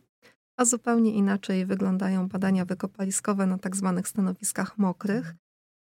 A 0.57 0.65
zupełnie 0.65 1.13
inaczej 1.13 1.67
wyglądają 1.67 2.29
badania 2.29 2.65
wykopaliskowe 2.65 3.47
na 3.47 3.59
tak 3.59 3.77
zwanych 3.77 4.09
stanowiskach 4.09 4.79
mokrych, 4.79 5.35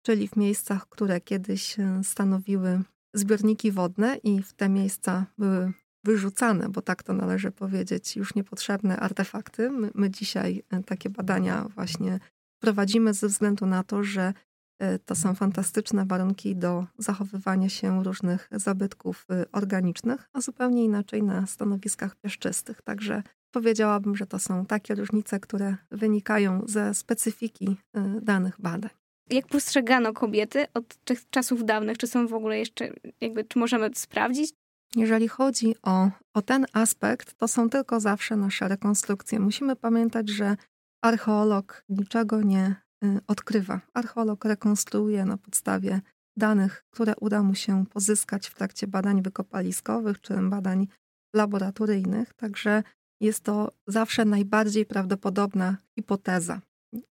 czyli 0.06 0.28
w 0.28 0.36
miejscach, 0.36 0.88
które 0.88 1.20
kiedyś 1.20 1.76
stanowiły 2.02 2.82
zbiorniki 3.14 3.72
wodne 3.72 4.16
i 4.16 4.42
w 4.42 4.52
te 4.52 4.68
miejsca 4.68 5.26
były 5.38 5.72
wyrzucane, 6.04 6.68
bo 6.68 6.82
tak 6.82 7.02
to 7.02 7.12
należy 7.12 7.50
powiedzieć, 7.50 8.16
już 8.16 8.34
niepotrzebne 8.34 8.96
artefakty. 8.96 9.70
My, 9.70 9.90
my 9.94 10.10
dzisiaj 10.10 10.62
e, 10.70 10.82
takie 10.82 11.10
badania 11.10 11.68
właśnie 11.74 12.20
prowadzimy 12.62 13.14
ze 13.14 13.28
względu 13.28 13.66
na 13.66 13.84
to, 13.84 14.04
że 14.04 14.34
e, 14.78 14.98
to 14.98 15.14
są 15.14 15.34
fantastyczne 15.34 16.06
warunki 16.06 16.56
do 16.56 16.86
zachowywania 16.98 17.68
się 17.68 18.04
różnych 18.04 18.48
zabytków 18.52 19.26
e, 19.30 19.44
organicznych, 19.52 20.28
a 20.32 20.40
zupełnie 20.40 20.84
inaczej 20.84 21.22
na 21.22 21.46
stanowiskach 21.46 22.16
piaszczystych. 22.16 22.82
Także 22.82 23.22
powiedziałabym, 23.50 24.16
że 24.16 24.26
to 24.26 24.38
są 24.38 24.66
takie 24.66 24.94
różnice, 24.94 25.40
które 25.40 25.76
wynikają 25.90 26.62
ze 26.66 26.94
specyfiki 26.94 27.76
danych 28.22 28.60
badań. 28.60 28.90
Jak 29.30 29.46
postrzegano 29.46 30.12
kobiety 30.12 30.66
od 30.74 30.96
tych 31.04 31.30
czasów 31.30 31.64
dawnych? 31.64 31.98
Czy 31.98 32.06
są 32.06 32.26
w 32.26 32.34
ogóle 32.34 32.58
jeszcze, 32.58 32.92
jakby, 33.20 33.44
czy 33.44 33.58
możemy 33.58 33.90
sprawdzić? 33.94 34.52
Jeżeli 34.96 35.28
chodzi 35.28 35.74
o, 35.82 36.10
o 36.34 36.42
ten 36.42 36.66
aspekt, 36.72 37.34
to 37.34 37.48
są 37.48 37.70
tylko 37.70 38.00
zawsze 38.00 38.36
nasze 38.36 38.68
rekonstrukcje. 38.68 39.40
Musimy 39.40 39.76
pamiętać, 39.76 40.28
że 40.28 40.56
archeolog 41.04 41.84
niczego 41.88 42.42
nie 42.42 42.74
y, 43.04 43.20
odkrywa. 43.26 43.80
Archeolog 43.94 44.44
rekonstruuje 44.44 45.24
na 45.24 45.36
podstawie 45.36 46.00
danych, 46.36 46.84
które 46.90 47.14
uda 47.20 47.42
mu 47.42 47.54
się 47.54 47.86
pozyskać 47.86 48.46
w 48.46 48.54
trakcie 48.54 48.86
badań 48.86 49.22
wykopaliskowych 49.22 50.20
czy 50.20 50.34
badań 50.34 50.86
laboratoryjnych. 51.34 52.34
Także 52.34 52.82
jest 53.20 53.44
to 53.44 53.72
zawsze 53.86 54.24
najbardziej 54.24 54.86
prawdopodobna 54.86 55.76
hipoteza. 55.94 56.60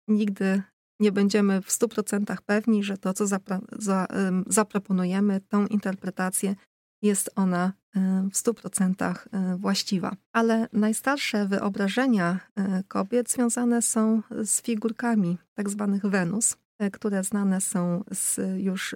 Nigdy 0.08 0.62
nie 1.00 1.12
będziemy 1.12 1.62
w 1.62 1.68
100% 1.68 2.38
pewni, 2.46 2.84
że 2.84 2.98
to, 2.98 3.14
co 3.14 3.26
zapra- 3.26 3.66
za, 3.72 4.08
zaproponujemy, 4.48 5.42
tą 5.42 5.68
interpretację 5.68 6.56
jest 7.02 7.30
ona 7.36 7.74
e, 7.96 8.30
w 8.32 8.36
100% 8.36 9.16
e, 9.32 9.58
właściwa. 9.58 10.16
Ale 10.34 10.68
najstarsze 10.74 11.48
wyobrażenia 11.48 12.40
e, 12.56 12.84
kobiet 12.88 13.32
związane 13.32 13.82
są 13.82 14.22
z 14.44 14.62
figurkami 14.62 15.38
tzw. 15.58 16.00
Tak 16.02 16.12
Wenus, 16.12 16.58
które 16.94 17.24
znane 17.24 17.62
są 17.62 18.04
z 18.12 18.40
już 18.64 18.96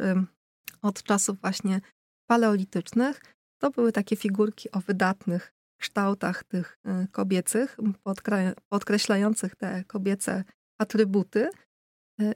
od 0.82 1.04
czasów 1.04 1.42
właśnie 1.42 1.82
paleolitycznych. 2.30 3.22
To 3.62 3.72
były 3.72 3.92
takie 3.92 4.16
figurki 4.16 4.72
o 4.72 4.80
wydatnych 4.80 5.54
kształtach 5.80 6.44
tych 6.44 6.80
kobiecych, 7.12 7.78
podkreślających 8.70 9.56
te 9.56 9.84
kobiece 9.84 10.44
atrybuty 10.78 11.50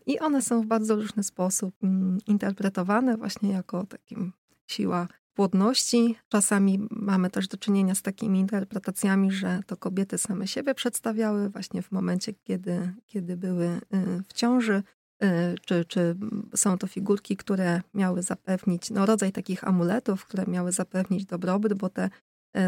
i 0.05 0.19
one 0.19 0.41
są 0.41 0.61
w 0.61 0.65
bardzo 0.65 0.95
różny 0.95 1.23
sposób 1.23 1.75
mm, 1.83 2.17
interpretowane 2.27 3.17
właśnie 3.17 3.51
jako 3.51 3.85
takim 3.85 4.33
siła 4.67 5.07
płodności. 5.33 6.15
Czasami 6.29 6.87
mamy 6.91 7.29
też 7.29 7.47
do 7.47 7.57
czynienia 7.57 7.95
z 7.95 8.01
takimi 8.01 8.39
interpretacjami, 8.39 9.31
że 9.31 9.59
to 9.67 9.77
kobiety 9.77 10.17
same 10.17 10.47
siebie 10.47 10.75
przedstawiały 10.75 11.49
właśnie 11.49 11.81
w 11.81 11.91
momencie, 11.91 12.33
kiedy, 12.33 12.93
kiedy 13.05 13.37
były 13.37 13.65
y, 13.65 13.79
w 14.27 14.33
ciąży. 14.33 14.83
Y, 15.23 15.55
czy, 15.65 15.85
czy 15.85 16.15
są 16.55 16.77
to 16.77 16.87
figurki, 16.87 17.37
które 17.37 17.81
miały 17.93 18.21
zapewnić, 18.21 18.89
no 18.89 19.05
rodzaj 19.05 19.31
takich 19.31 19.63
amuletów, 19.63 20.25
które 20.25 20.45
miały 20.47 20.71
zapewnić 20.71 21.25
dobrobyt, 21.25 21.73
bo 21.73 21.89
te 21.89 22.05
y, 22.05 22.09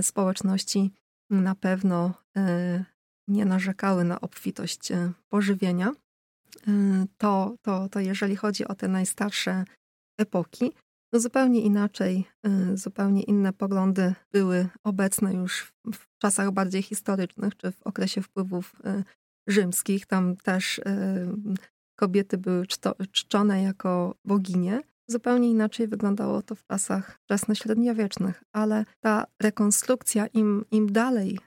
społeczności 0.02 0.92
na 1.30 1.56
pewno 1.56 2.14
nie 3.28 3.46
narzekały 3.46 4.04
na 4.04 4.22
obfitość 4.22 4.90
pożywienia. 5.30 5.92
To, 7.18 7.56
to, 7.62 7.90
to 7.90 8.00
jeżeli 8.00 8.36
chodzi 8.36 8.66
o 8.66 8.76
te 8.76 8.88
najstarsze 8.88 9.66
epoki, 10.20 10.72
no 11.14 11.20
zupełnie 11.20 11.62
inaczej, 11.62 12.26
zupełnie 12.74 13.24
inne 13.24 13.54
poglądy 13.54 14.14
były 14.32 14.68
obecne 14.84 15.34
już 15.34 15.74
w 15.94 16.18
czasach 16.22 16.52
bardziej 16.52 16.84
historycznych, 16.84 17.58
czy 17.58 17.72
w 17.72 17.84
okresie 17.84 18.22
wpływów 18.22 18.76
rzymskich. 19.48 20.06
Tam 20.06 20.36
też 20.36 20.82
kobiety 22.00 22.38
były 22.38 22.68
czczone 23.12 23.64
jako 23.64 24.16
boginie. 24.26 24.82
Zupełnie 25.08 25.50
inaczej 25.50 25.88
wyglądało 25.88 26.42
to 26.42 26.56
w 26.56 26.68
czasach 26.68 27.20
wczesnośredniowiecznych, 27.24 28.44
ale 28.54 28.86
ta 29.00 29.26
rekonstrukcja 29.42 30.28
im, 30.28 30.66
im 30.72 30.92
dalej 30.92 31.40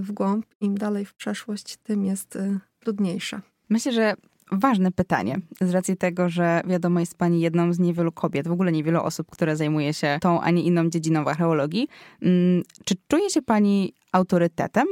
w 0.00 0.12
głąb, 0.12 0.46
im 0.60 0.78
dalej 0.78 1.04
w 1.04 1.14
przeszłość, 1.14 1.76
tym 1.76 2.04
jest 2.04 2.38
trudniejsza. 2.80 3.42
Myślę, 3.68 3.92
że 3.92 4.14
ważne 4.52 4.92
pytanie, 4.92 5.40
z 5.60 5.70
racji 5.70 5.96
tego, 5.96 6.28
że 6.28 6.60
wiadomo, 6.66 7.00
jest 7.00 7.18
pani 7.18 7.40
jedną 7.40 7.72
z 7.72 7.78
niewielu 7.78 8.12
kobiet, 8.12 8.48
w 8.48 8.52
ogóle 8.52 8.72
niewielu 8.72 9.00
osób, 9.00 9.30
które 9.30 9.56
zajmuje 9.56 9.94
się 9.94 10.18
tą, 10.20 10.40
a 10.40 10.50
nie 10.50 10.62
inną 10.62 10.90
dziedziną 10.90 11.24
w 11.24 11.28
archeologii. 11.28 11.88
Mm, 12.22 12.62
czy 12.84 12.94
czuje 13.08 13.30
się 13.30 13.42
pani 13.42 13.94
autorytetem 14.12 14.86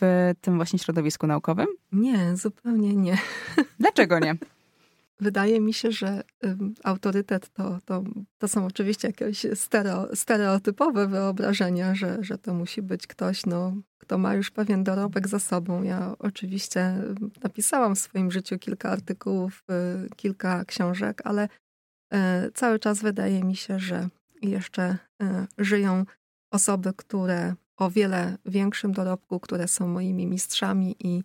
w 0.00 0.32
tym 0.40 0.56
właśnie 0.56 0.78
środowisku 0.78 1.26
naukowym? 1.26 1.66
Nie, 1.92 2.36
zupełnie 2.36 2.96
nie. 2.96 3.18
Dlaczego 3.78 4.18
nie? 4.18 4.34
Wydaje 5.20 5.60
mi 5.60 5.74
się, 5.74 5.92
że 5.92 6.22
autorytet 6.84 7.48
to, 7.48 7.78
to, 7.84 8.04
to 8.38 8.48
są 8.48 8.66
oczywiście 8.66 9.08
jakieś 9.08 9.46
stereo, 9.54 10.16
stereotypowe 10.16 11.06
wyobrażenia, 11.06 11.94
że, 11.94 12.18
że 12.20 12.38
to 12.38 12.54
musi 12.54 12.82
być 12.82 13.06
ktoś, 13.06 13.46
no, 13.46 13.72
kto 13.98 14.18
ma 14.18 14.34
już 14.34 14.50
pewien 14.50 14.84
dorobek 14.84 15.28
za 15.28 15.38
sobą. 15.38 15.82
Ja 15.82 16.14
oczywiście 16.18 16.94
napisałam 17.42 17.94
w 17.94 17.98
swoim 17.98 18.30
życiu 18.30 18.58
kilka 18.58 18.90
artykułów, 18.90 19.64
y, 20.06 20.08
kilka 20.16 20.64
książek, 20.64 21.22
ale 21.24 21.48
y, 22.14 22.18
cały 22.54 22.78
czas 22.78 23.02
wydaje 23.02 23.44
mi 23.44 23.56
się, 23.56 23.78
że 23.78 24.08
jeszcze 24.42 24.96
y, 25.22 25.26
żyją 25.58 26.04
osoby, 26.52 26.92
które 26.96 27.54
o 27.76 27.90
wiele 27.90 28.36
większym 28.44 28.92
dorobku, 28.92 29.40
które 29.40 29.68
są 29.68 29.88
moimi 29.88 30.26
mistrzami 30.26 30.96
i 30.98 31.22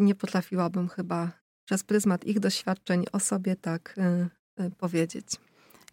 nie 0.00 0.14
potrafiłabym 0.14 0.88
chyba 0.88 1.32
przez 1.66 1.84
pryzmat 1.84 2.24
ich 2.24 2.40
doświadczeń 2.40 3.04
o 3.12 3.20
sobie 3.20 3.56
tak 3.56 3.94
y, 4.58 4.62
y, 4.64 4.70
powiedzieć. 4.70 5.26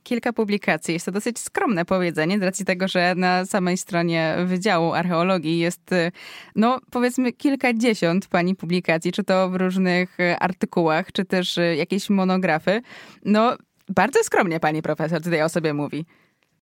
Kilka 0.04 0.34
publikacji. 0.34 0.94
Jest 0.94 1.06
to 1.06 1.12
dosyć 1.12 1.40
skromne 1.40 1.86
powiedzenie, 1.86 2.40
z 2.40 2.44
racji 2.44 2.66
tego, 2.66 2.88
że 2.88 3.16
na 3.16 3.46
samej 3.46 3.78
stronie 3.78 4.36
Wydziału 4.46 4.94
Archeologii 4.94 5.60
jest, 5.60 5.92
y, 5.92 6.12
no 6.56 6.80
powiedzmy, 6.92 7.34
kilkadziesiąt 7.34 8.28
pani 8.28 8.56
publikacji, 8.56 9.12
czy 9.12 9.24
to 9.24 9.50
w 9.50 9.56
różnych 9.56 10.18
artykułach, 10.40 11.12
czy 11.12 11.26
też 11.26 11.60
jakieś 11.78 12.10
monografy. 12.10 12.82
No, 13.26 13.58
bardzo 13.90 14.24
skromnie 14.24 14.60
pani 14.60 14.82
profesor 14.82 15.22
tutaj 15.22 15.42
o 15.42 15.50
sobie 15.50 15.74
mówi. 15.74 16.06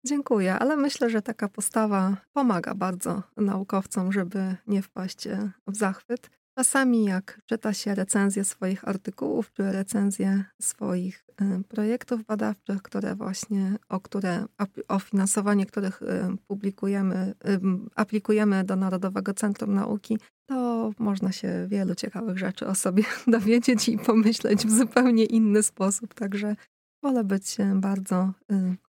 Dziękuję, 0.04 0.54
ale 0.54 0.76
myślę, 0.76 1.10
że 1.10 1.22
taka 1.22 1.48
postawa 1.48 2.16
pomaga 2.32 2.74
bardzo 2.74 3.22
naukowcom, 3.36 4.12
żeby 4.12 4.56
nie 4.66 4.82
wpaść 4.82 5.28
w 5.66 5.76
zachwyt. 5.76 6.30
Czasami 6.58 7.04
jak 7.04 7.40
czyta 7.46 7.72
się 7.72 7.94
recenzje 7.94 8.44
swoich 8.44 8.88
artykułów, 8.88 9.52
czy 9.52 9.72
recenzje 9.72 10.44
swoich 10.60 11.24
y, 11.40 11.64
projektów 11.64 12.24
badawczych, 12.24 12.82
które 12.82 13.14
właśnie, 13.14 13.76
o 13.88 14.00
które, 14.00 14.44
o 14.88 14.98
finansowanie 14.98 15.66
których 15.66 16.02
y, 16.02 16.06
publikujemy, 16.46 17.34
y, 17.48 17.60
aplikujemy 17.94 18.64
do 18.64 18.76
Narodowego 18.76 19.34
Centrum 19.34 19.74
Nauki, 19.74 20.18
to 20.46 20.90
można 20.98 21.32
się 21.32 21.66
wielu 21.68 21.94
ciekawych 21.94 22.38
rzeczy 22.38 22.66
o 22.66 22.74
sobie 22.74 23.04
dowiedzieć 23.26 23.88
i 23.88 23.98
pomyśleć 23.98 24.66
w 24.66 24.78
zupełnie 24.78 25.24
inny 25.24 25.62
sposób. 25.62 26.14
Także 26.14 26.56
wolę 27.02 27.24
być 27.24 27.56
bardzo 27.74 28.32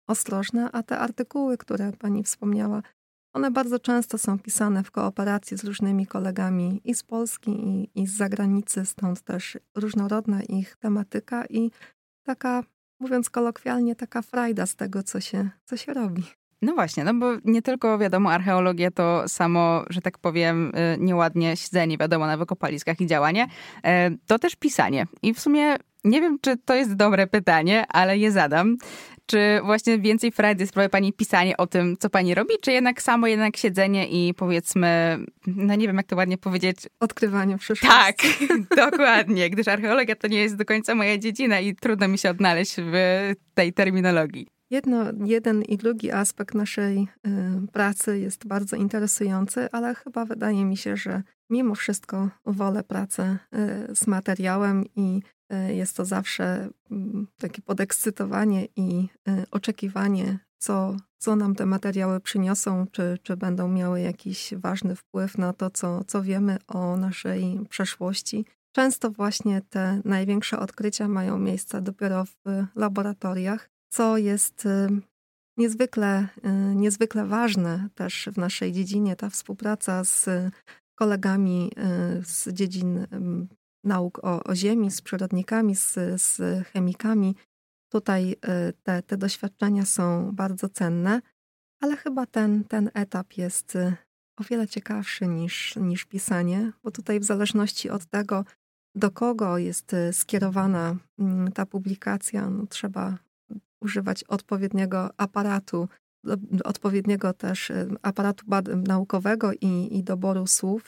ostrożna, 0.07 0.73
a 0.73 0.83
te 0.83 0.99
artykuły, 0.99 1.59
które 1.59 1.93
pani 1.93 2.25
wspomniała, 2.25 2.83
one 3.33 3.51
bardzo 3.51 3.79
często 3.79 4.19
są 4.19 4.39
pisane 4.39 4.85
w 4.85 4.91
kooperacji 4.91 5.57
z 5.57 5.65
różnymi 5.65 6.07
kolegami 6.07 6.81
i 6.85 6.95
z 6.95 7.03
Polski, 7.03 7.51
i, 7.51 7.91
i 7.95 8.07
z 8.07 8.17
zagranicy, 8.17 8.85
stąd 8.85 9.21
też 9.21 9.59
różnorodna 9.75 10.43
ich 10.43 10.77
tematyka 10.77 11.45
i 11.47 11.71
taka, 12.23 12.63
mówiąc 13.01 13.31
kolokwialnie, 13.31 13.97
taka 13.97 14.23
frajda 14.23 14.67
z 14.67 14.77
tego, 14.77 15.03
co 15.03 15.21
się, 15.21 15.51
co 15.65 15.77
się 15.77 15.95
robi. 15.95 16.23
No 16.63 16.75
właśnie, 16.75 17.05
no 17.05 17.15
bo 17.15 17.27
nie 17.45 17.63
tylko 17.63 17.99
wiadomo, 17.99 18.33
archeologia 18.33 18.91
to 18.91 19.29
samo, 19.29 19.85
że 19.91 20.01
tak 20.01 20.19
powiem, 20.19 20.73
y, 20.95 20.99
nieładnie 21.01 21.57
siedzenie, 21.57 21.99
wiadomo, 21.99 22.27
na 22.27 22.37
wykopaliskach 22.37 23.01
i 23.01 23.07
działanie, 23.07 23.47
e, 23.85 24.11
to 24.27 24.39
też 24.39 24.57
pisanie. 24.57 25.07
I 25.23 25.35
w 25.35 25.41
sumie 25.41 25.77
nie 26.05 26.21
wiem, 26.21 26.39
czy 26.41 26.57
to 26.57 26.75
jest 26.75 26.95
dobre 26.95 27.27
pytanie, 27.27 27.85
ale 27.89 28.19
je 28.19 28.33
zadam. 28.33 28.77
Czy 29.33 29.61
właśnie 29.65 29.99
więcej 29.99 30.33
frajdy 30.33 30.67
sprawia 30.67 30.89
pani 30.89 31.13
pisanie 31.13 31.57
o 31.57 31.67
tym, 31.67 31.97
co 31.97 32.11
pani 32.11 32.35
robi, 32.35 32.55
czy 32.61 32.73
jednak 32.73 33.03
samo 33.03 33.27
jednak 33.27 33.57
siedzenie 33.57 34.09
i 34.09 34.35
powiedzmy, 34.35 35.19
no 35.47 35.75
nie 35.75 35.87
wiem 35.87 35.97
jak 35.97 36.07
to 36.07 36.17
ładnie 36.17 36.39
powiedzieć. 36.39 36.77
Odkrywanie 37.01 37.59
przyszłości. 37.59 37.87
Tak, 37.87 38.17
dokładnie, 38.91 39.51
gdyż 39.51 39.69
archeologia 39.69 40.17
to 40.17 40.29
nie 40.29 40.43
jest 40.43 40.57
do 40.57 40.65
końca 40.65 40.95
moja 40.95 41.19
dziedzina 41.19 41.61
i 41.61 41.75
trudno 41.75 42.09
mi 42.09 42.19
się 42.19 42.31
odnaleźć 42.31 42.77
w 42.77 42.95
tej 43.55 43.73
terminologii. 43.73 44.47
Jedno, 44.71 45.05
jeden 45.25 45.63
i 45.63 45.77
drugi 45.77 46.11
aspekt 46.11 46.55
naszej 46.55 46.99
y, 46.99 47.09
pracy 47.73 48.19
jest 48.19 48.47
bardzo 48.47 48.77
interesujący, 48.77 49.69
ale 49.73 49.95
chyba 49.95 50.25
wydaje 50.25 50.65
mi 50.65 50.77
się, 50.77 50.97
że 50.97 51.23
mimo 51.51 51.75
wszystko 51.75 52.29
wolę 52.47 52.85
pracę 52.85 53.39
y, 53.91 53.95
z 53.95 54.07
materiałem 54.07 54.85
i 54.97 55.23
jest 55.69 55.97
to 55.97 56.05
zawsze 56.05 56.69
mm, 56.91 57.27
takie 57.39 57.63
podekscytowanie 57.63 58.67
i 58.77 59.09
oczekiwanie, 59.51 60.39
co, 60.59 60.97
co 61.19 61.37
nam 61.37 61.55
te 61.55 61.67
materiały 61.67 62.21
przyniosą, 62.21 62.87
czy, 62.93 63.19
czy 63.23 63.37
będą 63.37 63.69
miały 63.69 64.01
jakiś 64.01 64.55
ważny 64.57 64.97
wpływ 64.97 65.39
na 65.39 65.53
to, 65.53 65.71
co, 65.71 66.05
co 66.05 66.23
wiemy 66.23 66.57
o 66.69 66.97
naszej 66.97 67.61
przeszłości. 67.69 68.45
Często 68.73 69.11
właśnie 69.11 69.63
te 69.71 70.01
największe 70.05 70.59
odkrycia 70.59 71.09
mają 71.09 71.39
miejsce 71.39 71.83
dopiero 71.83 72.25
w 72.25 72.67
laboratoriach 72.75 73.73
co 73.93 74.19
jest 74.19 74.67
y, 74.67 74.89
niezwykle, 75.57 76.29
y, 76.47 76.75
niezwykle 76.75 77.27
ważne 77.27 77.89
też 77.95 78.29
w 78.33 78.39
naszej 78.39 78.73
dziedzinie, 78.73 79.17
ta 79.17 79.31
współpraca 79.31 80.05
z 80.05 80.29
kolegami 80.95 81.71
y, 82.19 82.25
z 82.25 82.49
dziedzin 82.49 83.07
nauk 83.85 84.19
o, 84.25 84.45
o 84.45 84.55
ziemi, 84.55 84.91
z 84.91 85.03
przyrodnikami, 85.03 85.77
z, 85.77 85.95
z 86.17 86.39
chemikami. 86.69 87.35
Tutaj 87.93 88.37
te, 88.83 89.03
te 89.03 89.17
doświadczenia 89.17 89.85
są 89.85 90.33
bardzo 90.33 90.69
cenne, 90.69 91.21
ale 91.81 91.97
chyba 91.97 92.27
ten, 92.27 92.65
ten 92.65 92.91
etap 92.95 93.33
jest 93.33 93.79
o 94.37 94.45
wiele 94.45 94.69
ciekawszy 94.69 95.27
niż, 95.27 95.77
niż 95.77 96.05
pisanie, 96.05 96.73
bo 96.83 96.91
tutaj 96.91 97.21
w 97.21 97.25
zależności 97.25 97.91
od 97.91 98.07
tego, 98.07 98.45
do 98.95 99.11
kogo 99.11 99.59
jest 99.59 99.97
skierowana 100.13 100.97
mm, 101.19 101.53
ta 101.53 101.67
publikacja, 101.67 102.51
no 102.51 102.67
trzeba 102.67 103.19
używać 103.81 104.25
odpowiedniego 104.25 105.11
aparatu, 105.17 105.89
odpowiedniego 106.65 107.33
też 107.33 107.73
aparatu 108.03 108.47
naukowego 108.77 109.53
i, 109.61 109.99
i 109.99 110.03
doboru 110.03 110.47
słów. 110.47 110.85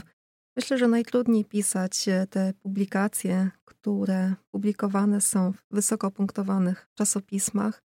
Myślę, 0.57 0.79
że 0.79 0.89
najtrudniej 0.89 1.45
pisać 1.45 2.09
y, 2.09 2.27
te 2.27 2.53
publikacje, 2.63 3.51
które 3.65 4.35
publikowane 4.51 5.21
są 5.21 5.53
w 5.53 5.65
wysoko 5.71 6.11
punktowanych 6.11 6.89
czasopismach, 6.95 7.83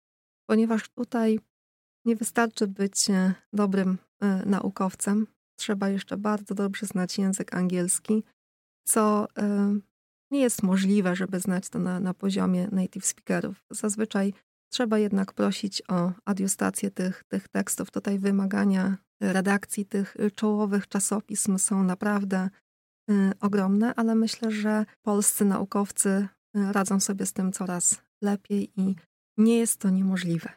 ponieważ 0.46 0.88
tutaj 0.88 1.40
nie 2.04 2.16
wystarczy 2.16 2.66
być 2.66 3.10
y, 3.10 3.34
dobrym 3.52 3.98
naukowcem, 4.46 5.26
trzeba 5.56 5.88
jeszcze 5.88 6.16
bardzo 6.16 6.54
dobrze 6.54 6.86
znać 6.86 7.18
język 7.18 7.54
angielski, 7.54 8.24
co 8.84 9.26
nie 10.30 10.40
jest 10.40 10.62
możliwe, 10.62 11.16
żeby 11.16 11.40
znać 11.40 11.68
to 11.68 11.78
na, 11.78 12.00
na 12.00 12.14
poziomie 12.14 12.68
native 12.72 13.06
speakerów. 13.06 13.64
Zazwyczaj 13.70 14.32
Trzeba 14.70 14.98
jednak 14.98 15.32
prosić 15.32 15.82
o 15.88 16.12
adiustację 16.24 16.90
tych, 16.90 17.24
tych 17.28 17.48
tekstów. 17.48 17.90
Tutaj 17.90 18.18
wymagania 18.18 18.96
redakcji 19.20 19.86
tych 19.86 20.16
czołowych 20.34 20.88
czasopism 20.88 21.58
są 21.58 21.82
naprawdę 21.82 22.48
ogromne, 23.40 23.94
ale 23.94 24.14
myślę, 24.14 24.50
że 24.50 24.84
polscy 25.02 25.44
naukowcy 25.44 26.28
radzą 26.54 27.00
sobie 27.00 27.26
z 27.26 27.32
tym 27.32 27.52
coraz 27.52 28.02
lepiej 28.22 28.72
i 28.76 28.94
nie 29.36 29.58
jest 29.58 29.80
to 29.80 29.90
niemożliwe. 29.90 30.52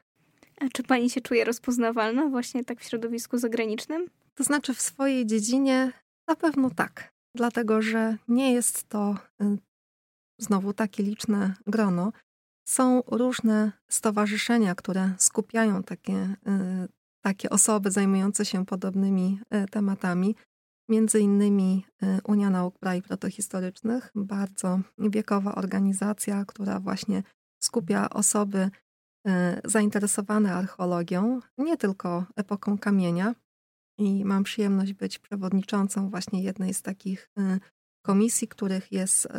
A 0.61 0.69
czy 0.73 0.83
pani 0.83 1.09
się 1.09 1.21
czuje 1.21 1.45
rozpoznawalna 1.45 2.29
właśnie 2.29 2.63
tak 2.63 2.79
w 2.79 2.83
środowisku 2.83 3.37
zagranicznym? 3.37 4.09
To 4.35 4.43
znaczy 4.43 4.73
w 4.73 4.81
swojej 4.81 5.25
dziedzinie 5.25 5.91
na 6.27 6.35
pewno 6.35 6.69
tak, 6.69 7.13
dlatego 7.35 7.81
że 7.81 8.17
nie 8.27 8.53
jest 8.53 8.89
to 8.89 9.15
y, 9.41 9.57
znowu 10.39 10.73
takie 10.73 11.03
liczne 11.03 11.53
grono. 11.67 12.11
Są 12.71 13.03
różne 13.07 13.71
stowarzyszenia, 13.89 14.75
które 14.75 15.13
skupiają 15.17 15.83
takie, 15.83 16.35
y, 16.47 16.87
takie 17.21 17.49
osoby 17.49 17.91
zajmujące 17.91 18.45
się 18.45 18.65
podobnymi 18.65 19.39
y, 19.63 19.67
tematami. 19.67 20.35
Między 20.89 21.19
innymi 21.19 21.85
Unia 22.23 22.49
Nauk 22.49 22.79
Praw 22.79 23.03
Protohistorycznych, 23.03 24.11
bardzo 24.15 24.79
wiekowa 24.97 25.55
organizacja, 25.55 26.45
która 26.45 26.79
właśnie 26.79 27.23
skupia 27.63 28.09
osoby 28.09 28.69
zainteresowane 29.63 30.53
archeologią, 30.53 31.39
nie 31.57 31.77
tylko 31.77 32.25
epoką 32.35 32.77
kamienia, 32.77 33.35
i 33.97 34.25
mam 34.25 34.43
przyjemność 34.43 34.93
być 34.93 35.19
przewodniczącą 35.19 36.09
właśnie 36.09 36.43
jednej 36.43 36.73
z 36.73 36.81
takich 36.81 37.29
y, 37.39 37.59
komisji, 38.05 38.47
których 38.47 38.91
jest 38.91 39.25
y, 39.25 39.29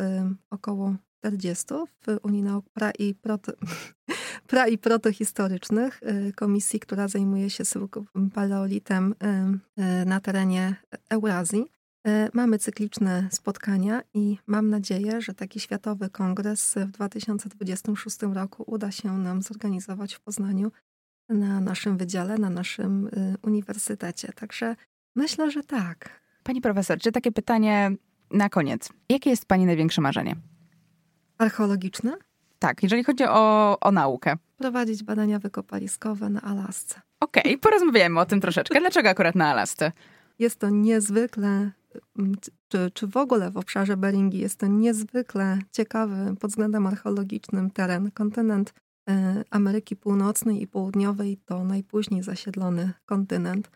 około 0.49 0.95
40 1.23 1.65
w 2.01 2.19
Unii 2.23 2.43
Nauk 2.43 2.69
pra 2.69 2.91
i, 2.99 3.15
proto, 3.15 3.51
pra 4.47 4.67
i 4.67 4.77
protohistorycznych, 4.77 5.99
y, 6.03 6.33
komisji, 6.33 6.79
która 6.79 7.07
zajmuje 7.07 7.49
się 7.49 7.63
paleolitem 8.33 9.15
na 10.05 10.19
terenie 10.19 10.75
Eurazji. 11.09 11.65
Mamy 12.33 12.59
cykliczne 12.59 13.27
spotkania 13.31 14.01
i 14.13 14.37
mam 14.47 14.69
nadzieję, 14.69 15.21
że 15.21 15.33
taki 15.33 15.59
światowy 15.59 16.09
kongres 16.09 16.75
w 16.75 16.91
2026 16.91 18.21
roku 18.21 18.63
uda 18.67 18.91
się 18.91 19.17
nam 19.17 19.41
zorganizować 19.41 20.13
w 20.13 20.19
Poznaniu 20.19 20.71
na 21.29 21.61
naszym 21.61 21.97
wydziale, 21.97 22.37
na 22.37 22.49
naszym 22.49 23.07
y, 23.07 23.35
uniwersytecie. 23.43 24.33
Także 24.35 24.75
myślę, 25.15 25.51
że 25.51 25.63
tak. 25.63 26.21
Pani 26.43 26.61
profesor, 26.61 26.99
czy 26.99 27.11
takie 27.11 27.31
pytanie 27.31 27.91
na 28.31 28.49
koniec? 28.49 28.89
Jakie 29.09 29.29
jest 29.29 29.45
Pani 29.45 29.65
największe 29.65 30.01
marzenie? 30.01 30.35
Archeologiczne? 31.37 32.17
Tak, 32.59 32.83
jeżeli 32.83 33.03
chodzi 33.03 33.23
o, 33.23 33.77
o 33.79 33.91
naukę. 33.91 34.35
Prowadzić 34.57 35.03
badania 35.03 35.39
wykopaliskowe 35.39 36.29
na 36.29 36.41
Alasce. 36.41 37.01
Okej, 37.19 37.43
okay, 37.43 37.57
porozmawiajmy 37.57 38.19
o 38.19 38.25
tym 38.25 38.41
troszeczkę. 38.41 38.79
Dlaczego 38.79 39.09
akurat 39.09 39.35
na 39.35 39.47
Alasce? 39.47 39.91
Jest 40.39 40.59
to 40.59 40.69
niezwykle, 40.69 41.71
czy, 42.67 42.91
czy 42.93 43.07
w 43.07 43.17
ogóle 43.17 43.51
w 43.51 43.57
obszarze 43.57 43.97
Beringi, 43.97 44.39
jest 44.39 44.59
to 44.59 44.67
niezwykle 44.67 45.59
ciekawy 45.71 46.35
pod 46.39 46.51
względem 46.51 46.87
archeologicznym 46.87 47.71
teren. 47.71 48.11
Kontynent 48.11 48.73
E, 49.09 49.43
Ameryki 49.49 49.95
Północnej 49.95 50.61
i 50.61 50.67
Południowej 50.67 51.37
to 51.45 51.63
najpóźniej 51.63 52.23
zasiedlony 52.23 52.93
kontynent. 53.05 53.71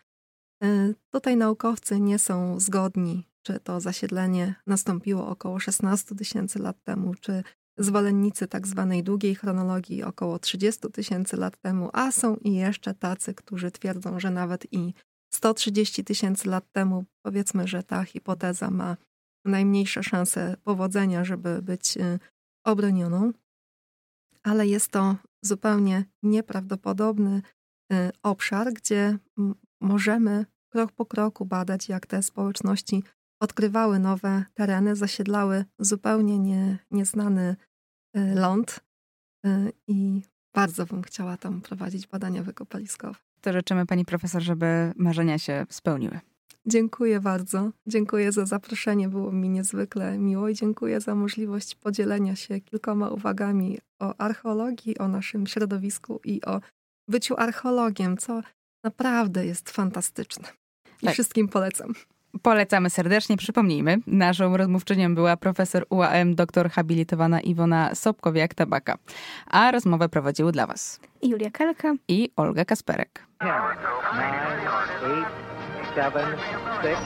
E, 0.62 0.94
tutaj 1.10 1.36
naukowcy 1.36 2.00
nie 2.00 2.18
są 2.18 2.60
zgodni, 2.60 3.26
czy 3.48 3.60
to 3.60 3.80
zasiedlenie 3.80 4.54
nastąpiło 4.66 5.28
około 5.28 5.60
16 5.60 6.14
tysięcy 6.14 6.58
lat 6.58 6.82
temu, 6.82 7.14
czy 7.14 7.42
zwolennicy 7.78 8.48
tak 8.48 8.66
zwanej 8.66 9.02
długiej 9.02 9.34
chronologii 9.34 10.02
około 10.02 10.38
30 10.38 10.90
tysięcy 10.92 11.36
lat 11.36 11.56
temu, 11.60 11.90
a 11.92 12.12
są 12.12 12.36
i 12.36 12.54
jeszcze 12.54 12.94
tacy, 12.94 13.34
którzy 13.34 13.70
twierdzą, 13.70 14.20
że 14.20 14.30
nawet 14.30 14.72
i 14.72 14.94
130 15.34 16.04
tysięcy 16.04 16.48
lat 16.48 16.72
temu, 16.72 17.04
powiedzmy, 17.22 17.68
że 17.68 17.82
ta 17.82 18.04
hipoteza 18.04 18.70
ma 18.70 18.96
najmniejsze 19.44 20.02
szanse 20.02 20.56
powodzenia, 20.64 21.24
żeby 21.24 21.62
być 21.62 21.96
e, 21.96 22.18
obronioną. 22.64 23.32
Ale 24.42 24.66
jest 24.66 24.88
to 24.88 25.16
zupełnie 25.42 26.04
nieprawdopodobny 26.22 27.42
y, 27.92 28.10
obszar, 28.22 28.72
gdzie 28.72 29.18
możemy 29.80 30.46
krok 30.72 30.92
po 30.92 31.06
kroku 31.06 31.46
badać, 31.46 31.88
jak 31.88 32.06
te 32.06 32.22
społeczności 32.22 33.02
odkrywały 33.40 33.98
nowe 33.98 34.44
tereny, 34.54 34.96
zasiedlały 34.96 35.64
zupełnie 35.78 36.38
nie, 36.38 36.78
nieznany 36.90 37.56
y, 38.16 38.34
ląd 38.34 38.80
y, 39.46 39.72
i 39.86 40.22
bardzo 40.54 40.86
bym 40.86 41.02
chciała 41.02 41.36
tam 41.36 41.60
prowadzić 41.60 42.06
badania 42.06 42.42
wykopaliskowe. 42.42 43.14
To 43.40 43.52
życzymy 43.52 43.86
pani 43.86 44.04
profesor, 44.04 44.42
żeby 44.42 44.92
marzenia 44.96 45.38
się 45.38 45.66
spełniły. 45.70 46.20
Dziękuję 46.66 47.20
bardzo. 47.20 47.70
Dziękuję 47.86 48.32
za 48.32 48.46
zaproszenie. 48.46 49.08
Było 49.08 49.32
mi 49.32 49.48
niezwykle 49.48 50.18
miło 50.18 50.48
i 50.48 50.54
dziękuję 50.54 51.00
za 51.00 51.14
możliwość 51.14 51.74
podzielenia 51.74 52.36
się 52.36 52.60
kilkoma 52.60 53.08
uwagami 53.08 53.78
o 53.98 54.14
archeologii, 54.20 54.98
o 54.98 55.08
naszym 55.08 55.46
środowisku 55.46 56.20
i 56.24 56.42
o 56.44 56.60
byciu 57.08 57.34
archeologiem, 57.36 58.16
co 58.16 58.42
naprawdę 58.84 59.46
jest 59.46 59.70
fantastyczne. 59.70 60.48
I 61.02 61.06
tak. 61.06 61.14
wszystkim 61.14 61.48
polecam. 61.48 61.94
Polecamy 62.42 62.90
serdecznie. 62.90 63.36
Przypomnijmy, 63.36 63.98
naszą 64.06 64.56
rozmówczynią 64.56 65.14
była 65.14 65.36
profesor 65.36 65.86
UAM, 65.90 66.34
doktor 66.34 66.70
habilitowana 66.70 67.40
Iwona 67.40 67.90
Sobkowiak-Tabaka. 67.94 68.94
A 69.46 69.70
rozmowę 69.70 70.08
prowadziły 70.08 70.52
dla 70.52 70.66
Was 70.66 71.00
Julia 71.22 71.50
Kalka 71.50 71.94
i 72.08 72.30
Olga 72.36 72.64
Kasperek. 72.64 73.26
Ten, 73.38 73.48
nine, 74.14 75.24
seven, 75.94 76.28
six. 76.82 77.00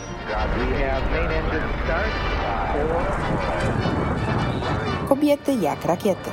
We 0.59 0.67
have 0.85 1.03
main 1.11 1.31
engine 1.31 1.69
start. 1.85 2.13
Four. 2.73 3.03
Kobiety 5.09 5.53
jak 5.55 5.85
rakiety. 5.85 6.31